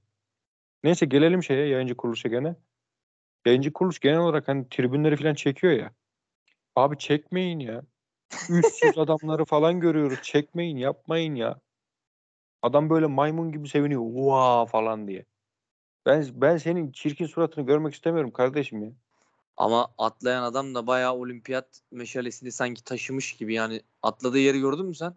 Neyse 0.85 1.07
gelelim 1.07 1.43
şeye 1.43 1.67
yayıncı 1.67 1.97
kuruluşa 1.97 2.29
gene. 2.29 2.57
Yayıncı 3.47 3.73
kuruluş 3.73 3.99
genel 4.01 4.19
olarak 4.19 4.49
hani 4.49 4.69
tribünleri 4.69 5.17
falan 5.17 5.35
çekiyor 5.35 5.73
ya. 5.73 5.93
Abi 6.77 6.99
çekmeyin 6.99 7.59
ya. 7.59 7.83
Üstsüz 8.51 8.99
adamları 8.99 9.45
falan 9.45 9.81
görüyoruz. 9.81 10.19
Çekmeyin 10.23 10.77
yapmayın 10.77 11.35
ya. 11.35 11.61
Adam 12.63 12.91
böyle 12.91 13.07
maymun 13.07 13.53
gibi 13.53 13.69
seviniyor. 13.69 14.03
Vaa 14.05 14.67
falan 14.67 15.09
diye. 15.09 15.25
Ben 16.07 16.27
ben 16.35 16.57
senin 16.57 16.93
çirkin 16.93 17.27
suratını 17.27 17.67
görmek 17.67 17.95
istemiyorum 17.95 18.31
kardeşim 18.31 18.83
ya. 18.83 18.93
Ama 19.57 19.89
atlayan 19.99 20.43
adam 20.43 20.75
da 20.75 20.87
bayağı 20.87 21.15
olimpiyat 21.15 21.81
meşalesini 21.91 22.53
sanki 22.53 22.85
taşımış 22.85 23.33
gibi 23.37 23.55
yani 23.55 23.81
atladığı 24.03 24.39
yeri 24.39 24.61
gördün 24.61 24.87
mü 24.87 24.95
sen? 24.95 25.17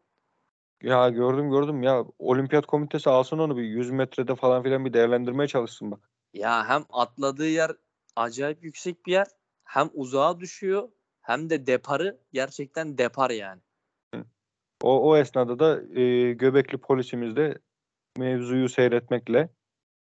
Ya 0.84 1.10
gördüm 1.10 1.52
gördüm 1.52 1.84
ya 1.84 2.06
olimpiyat 2.19 2.65
komitesi 2.65 3.10
alsın 3.10 3.39
onu 3.39 3.58
bir 3.58 3.63
100 3.63 3.91
metrede 3.91 4.36
falan 4.36 4.63
filan 4.63 4.86
bir 4.86 4.93
değerlendirmeye 4.93 5.48
çalışsın 5.48 5.91
bak. 5.91 6.10
Ya 6.34 6.69
hem 6.69 6.86
atladığı 6.89 7.48
yer 7.48 7.72
acayip 8.15 8.63
yüksek 8.63 9.06
bir 9.06 9.12
yer 9.12 9.28
hem 9.63 9.89
uzağa 9.93 10.39
düşüyor 10.39 10.89
hem 11.22 11.50
de 11.50 11.67
deparı 11.67 12.19
gerçekten 12.34 12.98
depar 12.98 13.30
yani. 13.30 13.62
O, 14.84 15.10
o 15.10 15.17
esnada 15.17 15.60
da 15.60 16.00
e, 16.00 16.34
göbekli 16.34 16.78
polisimiz 16.78 17.36
de 17.36 17.58
mevzuyu 18.17 18.69
seyretmekle 18.69 19.50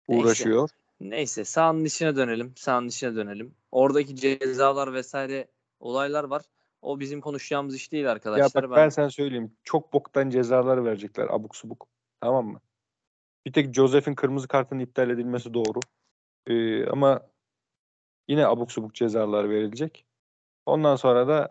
Neyse. 0.09 0.25
uğraşıyor. 0.25 0.69
Neyse 1.01 1.45
sahanın 1.45 1.85
içine 1.85 2.17
dönelim. 2.17 2.53
Sahanın 2.57 2.89
içine 2.89 3.17
dönelim. 3.17 3.55
Oradaki 3.73 4.17
cezalar 4.17 4.93
vesaire 4.93 5.49
olaylar 5.81 6.25
var. 6.25 6.43
O 6.83 7.01
bizim 7.01 7.21
konuşacağımız 7.21 7.77
iş 7.77 7.93
değil 7.93 8.05
Ya 8.05 8.11
arkadaşlar. 8.11 8.63
bak 8.63 8.77
ben 8.77 8.89
sana 8.89 9.11
söyleyeyim 9.11 9.57
çok 9.65 9.93
boktan 9.93 10.31
cezalar 10.31 10.85
verecekler 10.85 11.27
abuk 11.31 11.57
subuk. 11.57 11.89
Tamam 12.21 12.47
mı? 12.47 12.61
Bir 13.47 13.53
tek 13.53 13.75
Josef'in 13.75 14.15
kırmızı 14.15 14.49
kartının 14.49 14.81
iptal 14.81 15.11
edilmesi 15.11 15.55
doğru. 15.55 15.81
E, 16.47 16.87
ama 16.87 17.21
yine 18.29 18.47
abuk 18.47 18.73
subuk 18.73 18.95
cezalar 18.95 19.51
verilecek. 19.51 20.07
Ondan 20.67 20.97
sonra 20.97 21.29
da 21.29 21.49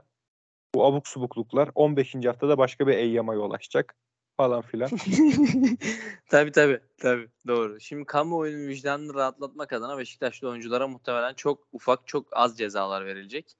bu 0.75 0.85
abuk 0.85 1.07
subukluklar 1.07 1.69
15. 1.75 2.15
haftada 2.25 2.57
başka 2.57 2.87
bir 2.87 2.93
eyyama 2.93 3.33
yol 3.33 3.51
açacak 3.51 3.95
falan 4.37 4.61
filan. 4.61 4.89
tabii 6.29 6.51
tabii 6.51 6.79
tabii 6.97 7.29
doğru. 7.47 7.79
Şimdi 7.79 8.05
kamuoyunun 8.05 8.67
vicdanını 8.67 9.13
rahatlatmak 9.13 9.73
adına 9.73 9.97
Beşiktaşlı 9.97 10.49
oyunculara 10.49 10.87
muhtemelen 10.87 11.33
çok 11.33 11.67
ufak 11.71 12.07
çok 12.07 12.27
az 12.31 12.57
cezalar 12.57 13.05
verilecek. 13.05 13.57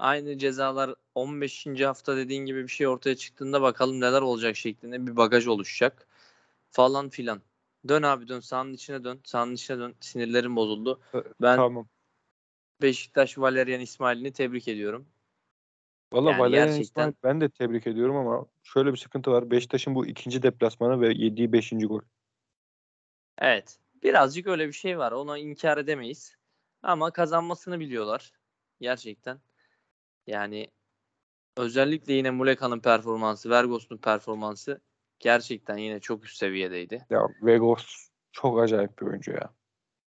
Aynı 0.00 0.38
cezalar 0.38 0.94
15. 1.14 1.66
hafta 1.84 2.16
dediğin 2.16 2.46
gibi 2.46 2.62
bir 2.62 2.68
şey 2.68 2.88
ortaya 2.88 3.16
çıktığında 3.16 3.62
bakalım 3.62 4.00
neler 4.00 4.22
olacak 4.22 4.56
şeklinde 4.56 5.06
bir 5.06 5.16
bagaj 5.16 5.46
oluşacak 5.46 6.08
falan 6.70 7.08
filan. 7.08 7.42
Dön 7.88 8.02
abi 8.02 8.28
dön 8.28 8.40
sahanın 8.40 8.72
içine 8.72 9.04
dön. 9.04 9.20
Sahanın 9.24 9.54
içine 9.54 9.78
dön. 9.78 9.94
Sinirlerim 10.00 10.56
bozuldu. 10.56 11.00
Ben 11.40 11.56
tamam. 11.56 11.88
Beşiktaş 12.82 13.38
Valerian 13.38 13.80
İsmail'ini 13.80 14.32
tebrik 14.32 14.68
ediyorum. 14.68 15.06
Valla 16.12 16.30
Yani 16.30 16.40
Valerian 16.40 16.66
gerçekten- 16.66 16.82
İsmail 16.82 17.12
ben 17.24 17.40
de 17.40 17.48
tebrik 17.48 17.86
ediyorum 17.86 18.16
ama 18.16 18.46
şöyle 18.62 18.92
bir 18.92 18.98
sıkıntı 18.98 19.30
var. 19.30 19.50
Beşiktaş'ın 19.50 19.94
bu 19.94 20.06
ikinci 20.06 20.42
deplasmanı 20.42 21.00
ve 21.00 21.08
yediği 21.14 21.52
beşinci 21.52 21.86
gol. 21.86 22.00
Evet. 23.38 23.78
Birazcık 24.02 24.46
öyle 24.46 24.68
bir 24.68 24.72
şey 24.72 24.98
var. 24.98 25.12
Onu 25.12 25.38
inkar 25.38 25.78
edemeyiz. 25.78 26.36
Ama 26.82 27.10
kazanmasını 27.10 27.80
biliyorlar. 27.80 28.32
Gerçekten. 28.80 29.40
Yani 30.26 30.70
özellikle 31.56 32.12
yine 32.12 32.30
Muleka'nın 32.30 32.80
performansı, 32.80 33.50
Vergos'un 33.50 33.96
performansı 33.96 34.80
gerçekten 35.18 35.76
yine 35.76 36.00
çok 36.00 36.24
üst 36.24 36.36
seviyedeydi. 36.36 37.06
Ya 37.10 37.28
Vegos 37.42 38.08
çok 38.32 38.60
acayip 38.60 38.98
bir 39.00 39.06
oyuncu 39.06 39.30
ya. 39.30 39.54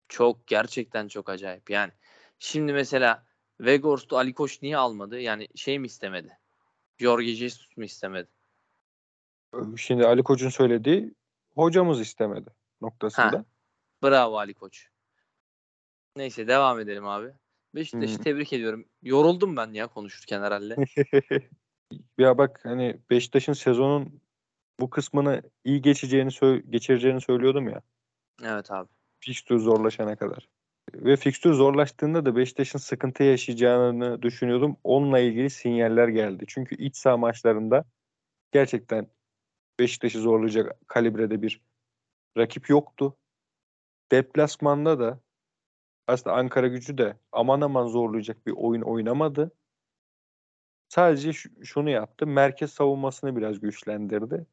Çok 0.10 0.48
gerçekten 0.48 1.08
çok 1.08 1.30
acayip. 1.30 1.70
Yani 1.70 1.92
şimdi 2.40 2.74
mesela 2.74 3.26
Vegors'tu 3.60 4.18
Ali 4.18 4.34
Koç 4.34 4.62
niye 4.62 4.78
almadı? 4.78 5.20
Yani 5.20 5.48
şey 5.56 5.80
mi 5.80 5.88
istemedi? 5.88 6.40
Jorge 6.98 7.36
Jesus 7.36 7.78
mu 7.78 7.84
istemedi? 7.84 8.30
Şimdi 9.78 10.06
Ali 10.06 10.24
Koç'un 10.24 10.50
söylediği 10.50 11.16
hocamız 11.56 12.02
istemedi 12.02 12.50
noktasında. 12.82 13.38
Ha. 13.38 13.46
Bravo 14.04 14.38
Ali 14.38 14.54
Koç. 14.54 14.90
Neyse 16.16 16.48
devam 16.48 16.80
edelim 16.80 17.08
abi. 17.08 17.34
Beşiktaş'ı 17.78 18.16
Hmm. 18.16 18.24
tebrik 18.24 18.54
ediyorum. 18.54 18.86
Yoruldum 19.02 19.58
ben 19.58 19.74
ya 19.74 19.88
konuşurken 19.88 20.42
herhalde. 20.42 20.76
ya 22.18 22.38
bak 22.38 22.60
hani 22.64 23.00
Beşiktaş'ın 23.10 23.54
sezonun 23.54 24.22
bu 24.80 24.90
kısmını 24.90 25.42
iyi 25.64 25.82
geçeceğini 25.82 26.30
sö- 26.30 26.70
geçireceğini 26.72 27.22
söylüyordum 27.22 27.70
ya. 27.70 27.82
evet 28.44 28.72
abi. 28.72 28.90
Fikstür 29.20 29.60
zorlaşana 29.60 30.16
kadar. 30.16 30.50
Ve 30.94 31.16
fikstür 31.16 31.54
zorlaştığında 31.54 32.26
da 32.26 32.36
Beşiktaş'ın 32.36 32.80
sıkıntı 32.80 33.24
yaşayacağını 33.24 34.22
düşünüyordum. 34.22 34.78
Onunla 34.84 35.20
ilgili 35.20 35.50
sinyaller 35.50 36.08
geldi. 36.08 36.46
Çünkü 36.48 36.76
iç 36.76 36.98
saha 36.98 37.18
maçlarında 37.18 37.84
gerçekten 38.52 39.08
Beşiktaş'ı 39.80 40.20
zorlayacak 40.20 40.88
kalibrede 40.88 41.42
bir 41.42 41.62
rakip 42.38 42.70
yoktu. 42.70 43.18
Deplasmanda 44.12 45.00
da 45.00 45.20
aslında 46.08 46.36
Ankara 46.36 46.68
gücü 46.68 46.98
de 46.98 47.18
aman 47.32 47.62
aman 47.62 47.88
zorlayacak 47.88 48.48
bir 48.48 48.52
oyun 48.58 48.82
oynamadı. 48.82 49.52
Sadece 50.90 51.34
şu- 51.34 51.66
şunu 51.66 51.90
yaptı. 51.90 52.28
Merkez 52.28 52.72
savunmasını 52.74 53.36
biraz 53.36 53.60
güçlendirdi. 53.60 54.46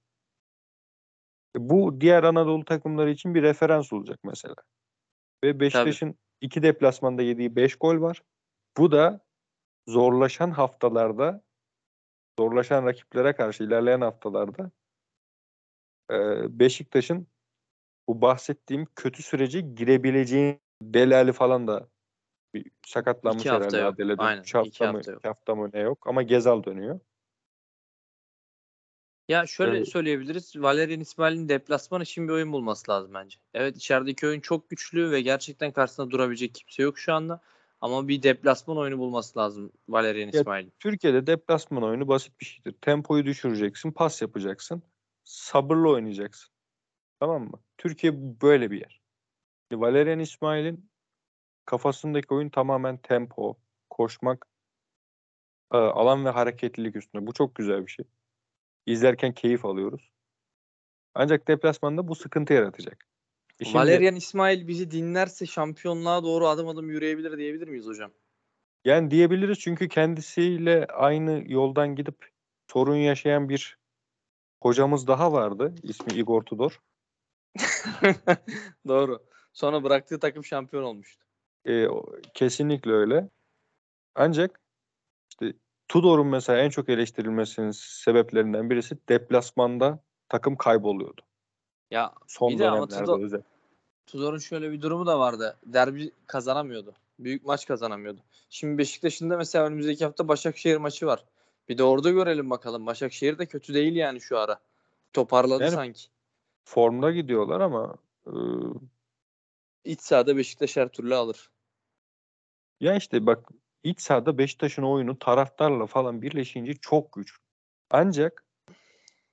Bu 1.56 2.00
diğer 2.00 2.22
Anadolu 2.22 2.64
takımları 2.64 3.10
için 3.10 3.34
bir 3.34 3.42
referans 3.42 3.92
olacak 3.92 4.18
mesela. 4.24 4.54
Ve 5.44 5.60
Beşiktaş'ın 5.60 6.18
iki 6.40 6.62
deplasmanda 6.62 7.22
yediği 7.22 7.56
5 7.56 7.76
gol 7.76 8.00
var. 8.00 8.22
Bu 8.76 8.92
da 8.92 9.20
zorlaşan 9.88 10.50
haftalarda 10.50 11.42
zorlaşan 12.38 12.86
rakiplere 12.86 13.32
karşı 13.32 13.64
ilerleyen 13.64 14.00
haftalarda 14.00 14.70
e, 16.10 16.14
Beşiktaş'ın 16.58 17.26
bu 18.08 18.20
bahsettiğim 18.20 18.86
kötü 18.96 19.22
sürece 19.22 19.60
girebileceği 19.60 20.60
Delali 20.94 21.32
falan 21.32 21.66
da 21.68 21.88
bir 22.54 22.70
sakatlanmış 22.86 23.40
İki 23.40 23.50
hafta 23.50 23.66
herhalde 23.66 23.78
yok. 23.78 23.94
Adele'de. 23.94 24.22
Aynen, 24.22 24.42
Üç 24.42 24.54
hafta 24.54 24.68
iki 24.68 24.84
mı, 24.84 24.92
hafta 24.92 25.10
yok. 25.10 25.20
iki 25.20 25.28
hafta 25.28 25.54
mı 25.54 25.70
ne 25.72 25.80
yok 25.80 26.06
ama 26.06 26.22
Gezal 26.22 26.64
dönüyor. 26.64 27.00
Ya 29.28 29.46
şöyle 29.46 29.76
Evet. 29.76 29.88
söyleyebiliriz. 29.88 30.56
Valerian 30.56 31.00
İsmail'in 31.00 31.48
deplasman 31.48 32.00
için 32.00 32.28
bir 32.28 32.32
oyun 32.32 32.52
bulması 32.52 32.90
lazım 32.90 33.14
bence. 33.14 33.38
Evet 33.54 33.76
içerideki 33.76 34.26
oyun 34.26 34.40
çok 34.40 34.70
güçlü 34.70 35.10
ve 35.10 35.20
gerçekten 35.20 35.72
karşısında 35.72 36.10
durabilecek 36.10 36.54
kimse 36.54 36.82
yok 36.82 36.98
şu 36.98 37.14
anda. 37.14 37.40
Ama 37.80 38.08
bir 38.08 38.22
deplasman 38.22 38.78
oyunu 38.78 38.98
bulması 38.98 39.38
lazım 39.38 39.72
Valerian 39.88 40.28
İsmail'in. 40.28 40.72
Türkiye'de 40.80 41.26
deplasman 41.26 41.82
oyunu 41.82 42.08
basit 42.08 42.40
bir 42.40 42.44
şeydir. 42.44 42.72
Tempoyu 42.80 43.24
düşüreceksin, 43.26 43.92
pas 43.92 44.22
yapacaksın, 44.22 44.82
sabırlı 45.24 45.90
oynayacaksın. 45.90 46.50
Tamam 47.20 47.42
mı? 47.42 47.60
Türkiye 47.78 48.12
böyle 48.42 48.70
bir 48.70 48.80
yer. 48.80 49.03
Şimdi 49.74 49.86
Valerian 49.86 50.18
İsmail'in 50.18 50.90
kafasındaki 51.64 52.34
oyun 52.34 52.48
tamamen 52.48 52.96
tempo, 52.96 53.56
koşmak, 53.90 54.46
e, 55.72 55.76
alan 55.76 56.24
ve 56.24 56.28
hareketlilik 56.30 56.96
üstüne. 56.96 57.26
Bu 57.26 57.32
çok 57.32 57.54
güzel 57.54 57.86
bir 57.86 57.90
şey. 57.90 58.04
İzlerken 58.86 59.32
keyif 59.32 59.64
alıyoruz. 59.64 60.12
Ancak 61.14 61.48
deplasmanda 61.48 62.08
bu 62.08 62.14
sıkıntı 62.14 62.52
yaratacak. 62.52 63.04
E 63.60 63.64
şimdi- 63.64 63.78
Valerian 63.78 64.14
İsmail 64.14 64.68
bizi 64.68 64.90
dinlerse 64.90 65.46
şampiyonluğa 65.46 66.22
doğru 66.22 66.48
adım 66.48 66.68
adım 66.68 66.90
yürüyebilir 66.90 67.38
diyebilir 67.38 67.68
miyiz 67.68 67.86
hocam? 67.86 68.10
Yani 68.84 69.10
diyebiliriz 69.10 69.58
çünkü 69.58 69.88
kendisiyle 69.88 70.86
aynı 70.86 71.44
yoldan 71.46 71.96
gidip 71.96 72.30
sorun 72.72 72.96
yaşayan 72.96 73.48
bir 73.48 73.78
hocamız 74.62 75.06
daha 75.06 75.32
vardı. 75.32 75.74
İsmi 75.82 76.12
Igor 76.12 76.42
Tudor. 76.42 76.80
Doğru. 78.88 79.33
Sonra 79.54 79.82
bıraktığı 79.82 80.20
takım 80.20 80.44
şampiyon 80.44 80.82
olmuştu. 80.82 81.24
E, 81.68 81.86
kesinlikle 82.34 82.92
öyle. 82.92 83.28
Ancak 84.14 84.60
işte 85.30 85.52
Tudor'un 85.88 86.26
mesela 86.26 86.58
en 86.58 86.70
çok 86.70 86.88
eleştirilmesinin 86.88 87.70
sebeplerinden 87.70 88.70
birisi 88.70 88.98
deplasmanda 89.08 89.98
takım 90.28 90.56
kayboluyordu. 90.56 91.22
Ya 91.90 92.12
Son 92.26 92.52
Bir 92.52 92.58
de 92.58 92.68
ama 92.68 92.88
Tudor-. 92.88 93.42
Tudor'un 94.06 94.38
şöyle 94.38 94.72
bir 94.72 94.80
durumu 94.80 95.06
da 95.06 95.18
vardı. 95.18 95.56
Derbi 95.66 96.10
kazanamıyordu. 96.26 96.94
Büyük 97.18 97.44
maç 97.44 97.66
kazanamıyordu. 97.66 98.20
Şimdi 98.50 98.78
Beşiktaş'ın 98.78 99.30
da 99.30 99.36
mesela 99.36 99.66
önümüzdeki 99.66 100.04
hafta 100.04 100.28
Başakşehir 100.28 100.76
maçı 100.76 101.06
var. 101.06 101.24
Bir 101.68 101.78
de 101.78 101.82
orada 101.82 102.10
görelim 102.10 102.50
bakalım. 102.50 102.86
Başakşehir 102.86 103.38
de 103.38 103.46
kötü 103.46 103.74
değil 103.74 103.96
yani 103.96 104.20
şu 104.20 104.38
ara. 104.38 104.60
Toparladı 105.12 105.62
Yani- 105.62 105.74
sanki. 105.74 106.02
Formda 106.64 107.10
gidiyorlar 107.10 107.60
ama 107.60 107.96
e, 108.26 108.32
İç 109.84 110.00
sahada 110.00 110.36
Beşiktaş 110.36 110.76
her 110.76 110.88
türlü 110.88 111.14
alır. 111.14 111.50
ya 112.80 112.96
işte 112.96 113.26
bak 113.26 113.48
iç 113.82 114.00
sahada 114.00 114.38
Beşiktaş'ın 114.38 114.82
oyunu 114.82 115.18
taraftarla 115.18 115.86
falan 115.86 116.22
birleşince 116.22 116.74
çok 116.74 117.12
güçlü. 117.12 117.38
Ancak 117.90 118.44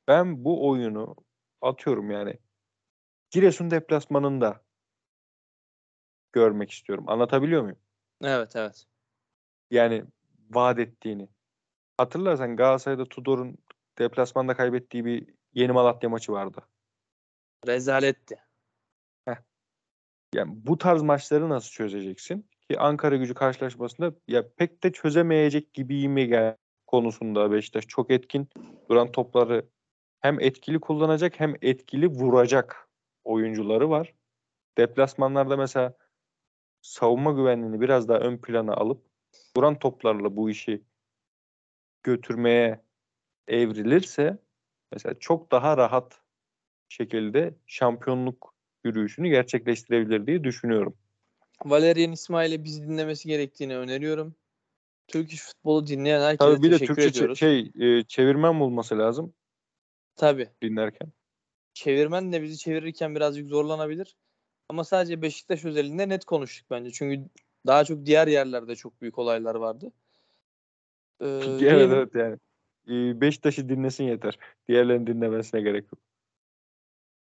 ben 0.08 0.46
bu 0.46 0.70
oyunu 0.70 1.16
atıyorum 1.62 2.12
yani 2.12 2.40
Giresun 3.30 3.72
deplasmanında 3.72 4.64
görmek 6.34 6.72
istiyorum. 6.72 7.06
Anlatabiliyor 7.08 7.62
muyum? 7.62 7.80
Evet 8.24 8.56
evet. 8.56 8.86
Yani 9.72 10.06
vaat 10.50 10.80
ettiğini. 10.80 11.30
Hatırlarsan 11.98 12.56
Galatasaray'da 12.56 13.06
Tudor'un 13.06 13.58
deplasmanda 14.00 14.58
kaybettiği 14.58 15.06
bir 15.06 15.28
Yeni 15.54 15.72
Malatya 15.72 16.10
maçı 16.10 16.32
vardı. 16.32 16.68
Rezaletti. 17.68 18.51
Yani 20.36 20.54
bu 20.56 20.78
tarz 20.78 21.02
maçları 21.02 21.50
nasıl 21.50 21.72
çözeceksin? 21.72 22.50
Ki 22.70 22.80
Ankara 22.80 23.16
gücü 23.16 23.34
karşılaşmasında 23.34 24.14
ya 24.28 24.50
pek 24.56 24.84
de 24.84 24.92
çözemeyecek 24.92 25.74
gibiyimi 25.74 26.28
gel 26.28 26.56
konusunda 26.88 27.52
Beşiktaş 27.52 27.88
çok 27.88 28.12
etkin 28.12 28.50
duran 28.90 29.12
topları 29.12 29.66
hem 30.20 30.40
etkili 30.40 30.80
kullanacak 30.80 31.40
hem 31.40 31.56
etkili 31.62 32.08
vuracak 32.08 32.90
oyuncuları 33.24 33.90
var. 33.90 34.14
Deplasmanlarda 34.78 35.58
mesela 35.58 35.94
savunma 36.82 37.32
güvenliğini 37.32 37.82
biraz 37.82 38.08
daha 38.08 38.18
ön 38.20 38.38
plana 38.38 38.74
alıp 38.74 39.06
duran 39.56 39.80
toplarla 39.80 40.36
bu 40.36 40.50
işi 40.50 40.84
götürmeye 42.04 42.82
evrilirse 43.48 44.38
mesela 44.92 45.20
çok 45.20 45.52
daha 45.52 45.78
rahat 45.78 46.22
şekilde 46.90 47.56
şampiyonluk 47.66 48.56
yürüyüşünü 48.84 49.30
gerçekleştirebilir 49.30 50.28
diye 50.28 50.44
düşünüyorum. 50.44 50.98
Valerian 51.66 52.12
İsmail'e 52.12 52.64
bizi 52.64 52.84
dinlemesi 52.88 53.28
gerektiğini 53.28 53.78
öneriyorum. 53.78 54.36
Türk 55.08 55.34
iş 55.34 55.42
futbolu 55.42 55.88
dinleyen 55.88 56.22
herkese 56.22 56.38
Tabii 56.50 56.64
bir 56.64 56.72
de 56.72 56.78
Türkçe 56.86 57.02
çe- 57.08 57.10
ediyoruz. 57.12 57.40
şey 57.40 57.72
e, 57.80 58.04
çevirmen 58.04 58.60
bulması 58.60 58.98
lazım 58.98 59.34
Tabii. 60.16 60.50
dinlerken. 60.62 61.12
Çevirmen 61.74 62.32
de 62.34 62.42
bizi 62.42 62.58
çevirirken 62.58 63.16
birazcık 63.16 63.48
zorlanabilir. 63.50 64.16
Ama 64.70 64.84
sadece 64.84 65.22
Beşiktaş 65.22 65.66
özelinde 65.66 66.10
net 66.10 66.26
konuştuk 66.26 66.68
bence. 66.72 66.92
Çünkü 66.92 67.30
daha 67.68 67.84
çok 67.84 68.06
diğer 68.06 68.28
yerlerde 68.28 68.76
çok 68.76 69.02
büyük 69.02 69.20
olaylar 69.20 69.56
vardı. 69.56 69.92
Ee, 71.22 71.26
evet 71.26 71.60
diyelim- 71.60 71.92
evet 71.92 72.16
yani. 72.16 72.38
E, 72.88 73.22
Beşiktaş'ı 73.22 73.70
dinlesin 73.70 74.04
yeter. 74.04 74.40
Diğerlerini 74.68 75.08
dinlemesine 75.08 75.62
gerek 75.62 75.84
yok. 75.84 76.02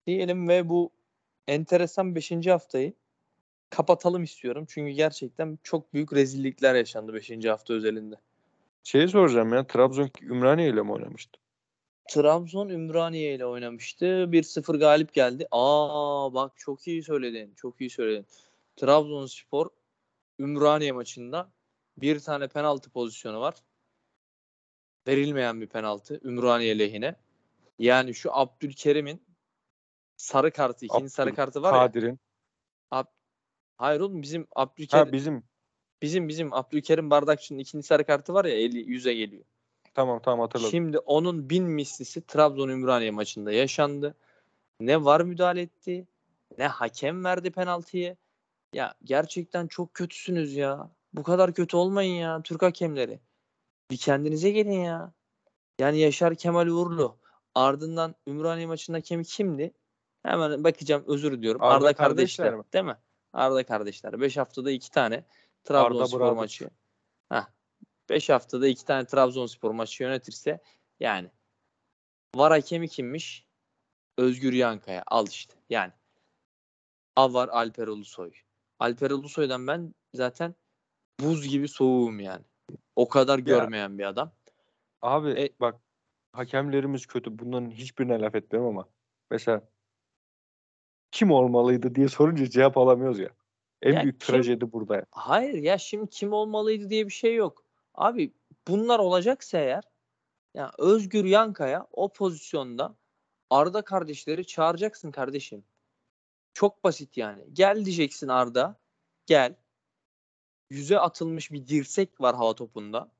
diyelim 0.07 0.47
ve 0.47 0.69
bu 0.69 0.91
enteresan 1.47 2.15
5. 2.15 2.47
haftayı 2.47 2.93
kapatalım 3.69 4.23
istiyorum. 4.23 4.65
Çünkü 4.69 4.91
gerçekten 4.91 5.59
çok 5.63 5.93
büyük 5.93 6.13
rezillikler 6.13 6.75
yaşandı 6.75 7.13
5. 7.13 7.45
hafta 7.45 7.73
özelinde. 7.73 8.15
Şeyi 8.83 9.07
soracağım 9.07 9.53
ya 9.53 9.67
Trabzon 9.67 10.09
Ümraniye 10.21 10.69
ile 10.69 10.81
mi 10.81 10.91
oynamıştı? 10.91 11.39
Trabzon 12.09 12.69
Ümraniye 12.69 13.35
ile 13.35 13.45
oynamıştı. 13.45 14.05
1-0 14.05 14.79
galip 14.79 15.13
geldi. 15.13 15.47
Aa 15.51 16.33
bak 16.33 16.51
çok 16.55 16.87
iyi 16.87 17.03
söyledin. 17.03 17.53
Çok 17.55 17.81
iyi 17.81 17.89
söyledin. 17.89 18.25
Trabzonspor 18.75 19.69
Ümraniye 20.39 20.91
maçında 20.91 21.49
bir 21.97 22.19
tane 22.19 22.47
penaltı 22.47 22.89
pozisyonu 22.89 23.41
var. 23.41 23.55
Verilmeyen 25.07 25.61
bir 25.61 25.67
penaltı 25.67 26.19
Ümraniye 26.23 26.79
lehine. 26.79 27.15
Yani 27.79 28.13
şu 28.13 28.35
Abdülkerim'in 28.35 29.21
sarı 30.17 30.51
kartı, 30.51 30.85
ikinci 30.85 31.09
sarı 31.09 31.35
kartı 31.35 31.61
var 31.61 31.73
ya. 31.73 31.87
Kadir'in 31.87 32.19
Hayır 33.77 33.99
oğlum 33.99 34.21
bizim 34.21 34.47
Abdülkerim 34.55 35.05
Ha 35.05 35.11
bizim. 35.11 35.43
bizim 36.01 36.27
bizim 36.27 36.53
Abdülkerim 36.53 37.09
Bardakçı'nın 37.09 37.59
ikinci 37.59 37.87
sarı 37.87 38.05
kartı 38.05 38.33
var 38.33 38.45
ya 38.45 38.55
50 38.55 38.79
100'e 38.79 39.13
geliyor. 39.13 39.43
Tamam 39.93 40.21
tamam 40.23 40.39
hatırladım. 40.39 40.71
Şimdi 40.71 40.99
onun 40.99 41.49
bin 41.49 41.63
mislisi 41.63 42.25
Trabzon 42.25 42.69
Ümraniye 42.69 43.11
maçında 43.11 43.51
yaşandı. 43.51 44.15
Ne 44.79 45.05
var 45.05 45.21
müdahale 45.21 45.61
etti, 45.61 46.07
ne 46.57 46.67
hakem 46.67 47.23
verdi 47.23 47.51
penaltıyı. 47.51 48.17
Ya 48.73 48.93
gerçekten 49.03 49.67
çok 49.67 49.93
kötüsünüz 49.93 50.55
ya. 50.55 50.91
Bu 51.13 51.23
kadar 51.23 51.53
kötü 51.53 51.77
olmayın 51.77 52.15
ya 52.15 52.41
Türk 52.43 52.61
hakemleri. 52.61 53.19
Bir 53.91 53.97
kendinize 53.97 54.51
gelin 54.51 54.81
ya. 54.81 55.13
Yani 55.79 55.99
Yaşar 55.99 56.35
Kemal 56.35 56.67
Uğurlu. 56.67 57.17
Ardından 57.55 58.15
Ümraniye 58.27 58.67
maçının 58.67 58.97
hakemi 58.97 59.23
kimdi? 59.23 59.73
Hemen 60.23 60.63
bakacağım 60.63 61.03
özür 61.07 61.31
diliyorum. 61.31 61.63
Arda 61.63 61.75
Arda, 61.75 61.93
kardeşler 61.93 62.45
kardeşler, 62.45 62.55
mi? 62.55 62.63
değil 62.73 62.85
mi? 62.85 62.97
Arda 63.33 63.63
kardeşler. 63.63 64.21
5 64.21 64.37
haftada 64.37 64.71
2 64.71 64.91
tane 64.91 65.23
Trabzonspor 65.63 66.31
maçı. 66.31 66.69
Heh. 67.29 67.45
5 68.09 68.29
haftada 68.29 68.67
2 68.67 68.85
tane 68.85 69.05
Trabzonspor 69.05 69.71
maçı 69.71 70.03
yönetirse 70.03 70.61
yani 70.99 71.29
var 72.35 72.51
hakemi 72.51 72.87
kimmiş? 72.87 73.47
Özgür 74.17 74.53
Yankaya. 74.53 75.03
Al 75.07 75.27
işte. 75.27 75.55
Yani 75.69 75.91
Avar 77.15 77.47
Alper 77.47 77.87
Ulusoy. 77.87 78.31
Alper 78.79 79.11
Ulusoy'dan 79.11 79.67
ben 79.67 79.95
zaten 80.13 80.55
buz 81.19 81.47
gibi 81.47 81.67
soğuğum 81.67 82.19
yani. 82.19 82.43
O 82.95 83.09
kadar 83.09 83.39
görmeyen 83.39 83.97
bir 83.99 84.03
adam. 84.03 84.31
Abi 85.01 85.29
E- 85.29 85.53
bak 85.59 85.81
hakemlerimiz 86.31 87.05
kötü. 87.05 87.39
Bunların 87.39 87.71
hiçbirine 87.71 88.21
laf 88.21 88.35
etmiyorum 88.35 88.69
ama 88.77 88.89
mesela 89.31 89.61
kim 91.13 91.31
olmalıydı 91.31 91.95
diye 91.95 92.07
sorunca 92.07 92.49
cevap 92.49 92.77
alamıyoruz 92.77 93.19
ya. 93.19 93.29
En 93.81 93.93
Ya 93.93 94.03
büyük 94.03 94.21
kim- 94.21 94.27
trajedi 94.27 94.71
burada. 94.71 95.05
Hayır 95.11 95.53
ya 95.53 95.77
şimdi 95.77 96.09
kim 96.09 96.33
olmalıydı 96.33 96.89
diye 96.89 97.05
bir 97.05 97.11
şey 97.11 97.35
yok. 97.35 97.63
Abi 97.95 98.33
bunlar 98.67 98.99
olacaksa 98.99 99.57
eğer 99.57 99.83
ya 100.53 100.71
Özgür 100.77 101.25
Yankaya 101.25 101.87
o 101.91 102.13
pozisyonda 102.13 102.95
Arda 103.49 103.81
kardeşleri 103.81 104.45
çağıracaksın 104.47 105.11
kardeşim. 105.11 105.63
Çok 106.53 106.83
basit 106.83 107.17
yani. 107.17 107.43
Gel 107.53 107.85
diyeceksin 107.85 108.27
Arda. 108.27 108.79
Gel. 109.25 109.55
Yüze 110.69 110.99
atılmış 110.99 111.51
bir 111.51 111.67
dirsek 111.67 112.21
var 112.21 112.35
hava 112.35 112.53
topunda. 112.53 113.11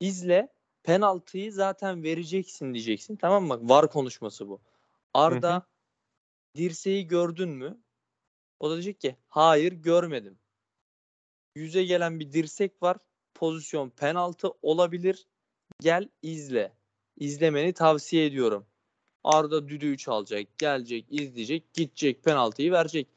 İzle. 0.00 0.48
Penaltıyı 0.82 1.52
zaten 1.52 2.02
vereceksin 2.02 2.74
diyeceksin. 2.74 3.16
Tamam 3.16 3.44
mı? 3.44 3.68
Var 3.68 3.90
konuşması 3.90 4.48
bu. 4.48 4.60
Arda 5.14 5.52
Hı 5.52 5.56
hı. 5.56 5.62
Dirseği 6.56 7.06
gördün 7.06 7.48
mü? 7.48 7.80
O 8.60 8.70
da 8.70 8.74
diyecek 8.74 9.00
ki 9.00 9.16
hayır 9.28 9.72
görmedim. 9.72 10.38
Yüze 11.54 11.84
gelen 11.84 12.20
bir 12.20 12.32
dirsek 12.32 12.82
var. 12.82 12.96
Pozisyon 13.34 13.90
penaltı 13.90 14.50
olabilir. 14.62 15.26
Gel 15.80 16.08
izle. 16.22 16.72
İzlemeni 17.16 17.72
tavsiye 17.72 18.26
ediyorum. 18.26 18.66
Arda 19.24 19.68
düdüğü 19.68 19.96
çalacak, 19.96 20.58
gelecek, 20.58 21.06
izleyecek, 21.10 21.74
gidecek, 21.74 22.24
penaltıyı 22.24 22.72
verecek. 22.72 23.08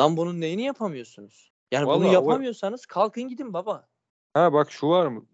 Lan 0.00 0.16
bunun 0.16 0.40
neyini 0.40 0.62
yapamıyorsunuz? 0.62 1.52
Yani 1.72 1.86
Vallahi 1.86 2.04
bunu 2.04 2.12
yapamıyorsanız 2.12 2.86
kalkın 2.86 3.28
gidin 3.28 3.52
baba. 3.52 3.88
Ha 4.34 4.52
bak 4.52 4.70
şu 4.70 4.88
var 4.88 5.06
mı? 5.06 5.26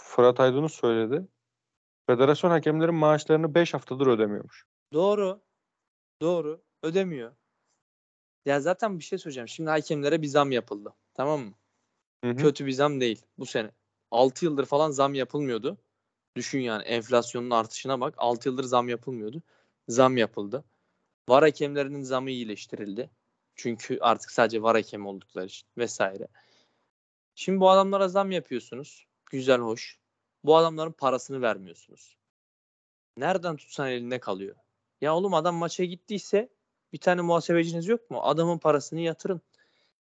Fırat 0.00 0.40
Aydınus 0.40 0.74
söyledi. 0.74 1.26
Federasyon 2.06 2.50
hakemlerin 2.50 2.94
maaşlarını 2.94 3.54
5 3.54 3.74
haftadır 3.74 4.06
ödemiyormuş. 4.06 4.66
Doğru. 4.92 5.40
Doğru. 6.20 6.62
Ödemiyor. 6.82 7.32
Ya 8.44 8.60
zaten 8.60 8.98
bir 8.98 9.04
şey 9.04 9.18
söyleyeceğim. 9.18 9.48
Şimdi 9.48 9.70
hakemlere 9.70 10.22
bir 10.22 10.26
zam 10.26 10.52
yapıldı. 10.52 10.94
Tamam 11.14 11.40
mı? 11.40 11.54
Hı 12.24 12.30
hı. 12.30 12.36
Kötü 12.36 12.66
bir 12.66 12.72
zam 12.72 13.00
değil 13.00 13.22
bu 13.38 13.46
sene. 13.46 13.70
6 14.10 14.44
yıldır 14.44 14.66
falan 14.66 14.90
zam 14.90 15.14
yapılmıyordu. 15.14 15.78
Düşün 16.36 16.60
yani 16.60 16.82
enflasyonun 16.82 17.50
artışına 17.50 18.00
bak. 18.00 18.14
6 18.16 18.48
yıldır 18.48 18.64
zam 18.64 18.88
yapılmıyordu. 18.88 19.42
Zam 19.88 20.16
yapıldı. 20.16 20.64
VAR 21.28 21.42
hakemlerinin 21.42 22.02
zamı 22.02 22.30
iyileştirildi. 22.30 23.10
Çünkü 23.54 23.98
artık 24.00 24.30
sadece 24.30 24.62
VAR 24.62 24.76
hakemi 24.76 25.08
oldukları 25.08 25.46
için 25.46 25.68
vesaire. 25.78 26.28
Şimdi 27.34 27.60
bu 27.60 27.70
adamlara 27.70 28.08
zam 28.08 28.30
yapıyorsunuz. 28.30 29.06
Güzel, 29.30 29.60
hoş. 29.60 29.98
Bu 30.44 30.56
adamların 30.56 30.92
parasını 30.92 31.42
vermiyorsunuz. 31.42 32.16
Nereden 33.16 33.56
tutsan 33.56 33.88
elinde 33.88 34.20
kalıyor. 34.20 34.56
Ya 35.00 35.16
oğlum 35.16 35.34
adam 35.34 35.54
maça 35.54 35.84
gittiyse 35.84 36.48
bir 36.92 36.98
tane 36.98 37.20
muhasebeciniz 37.20 37.86
yok 37.88 38.10
mu? 38.10 38.20
Adamın 38.22 38.58
parasını 38.58 39.00
yatırın. 39.00 39.40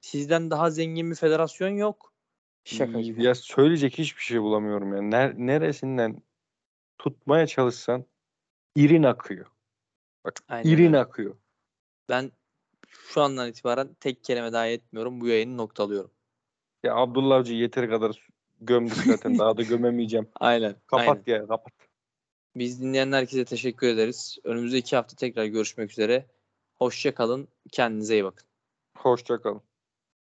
Sizden 0.00 0.50
daha 0.50 0.70
zengin 0.70 1.10
bir 1.10 1.16
federasyon 1.16 1.68
yok. 1.68 2.12
Şaka 2.64 3.00
gibi. 3.00 3.22
Ya 3.22 3.34
söyleyecek 3.34 3.98
hiçbir 3.98 4.22
şey 4.22 4.40
bulamıyorum 4.42 4.92
ya. 4.92 4.98
Ner- 4.98 5.46
neresinden 5.46 6.22
tutmaya 6.98 7.46
çalışsan 7.46 8.04
irin 8.76 9.02
akıyor. 9.02 9.46
Bak 10.24 10.34
Aynen 10.48 10.70
irin 10.70 10.86
öyle. 10.86 10.98
akıyor. 10.98 11.36
Ben 12.08 12.32
şu 12.88 13.20
andan 13.20 13.48
itibaren 13.48 13.96
tek 14.00 14.24
kelime 14.24 14.52
daha 14.52 14.66
etmiyorum. 14.66 15.20
Bu 15.20 15.26
yayını 15.28 15.56
noktalıyorum. 15.56 16.10
Ya 16.82 16.94
Abdullah 16.94 17.36
Avcı 17.36 17.54
yeteri 17.54 17.88
kadar 17.88 18.28
gömdük 18.60 18.96
zaten. 19.06 19.38
Daha 19.38 19.56
da 19.56 19.62
gömemeyeceğim. 19.62 20.28
Aynen. 20.40 20.76
Kapat 20.86 21.08
aynen. 21.08 21.40
ya 21.40 21.46
kapat. 21.46 21.72
Biz 22.56 22.82
dinleyen 22.82 23.12
herkese 23.12 23.44
teşekkür 23.44 23.86
ederiz. 23.86 24.38
Önümüzdeki 24.44 24.96
hafta 24.96 25.16
tekrar 25.16 25.44
görüşmek 25.44 25.90
üzere. 25.90 26.26
Hoşça 26.80 27.14
kalın. 27.14 27.48
Kendinize 27.72 28.14
iyi 28.14 28.24
bakın. 28.24 28.46
Hoşça 28.96 29.40
kalın. 29.42 29.69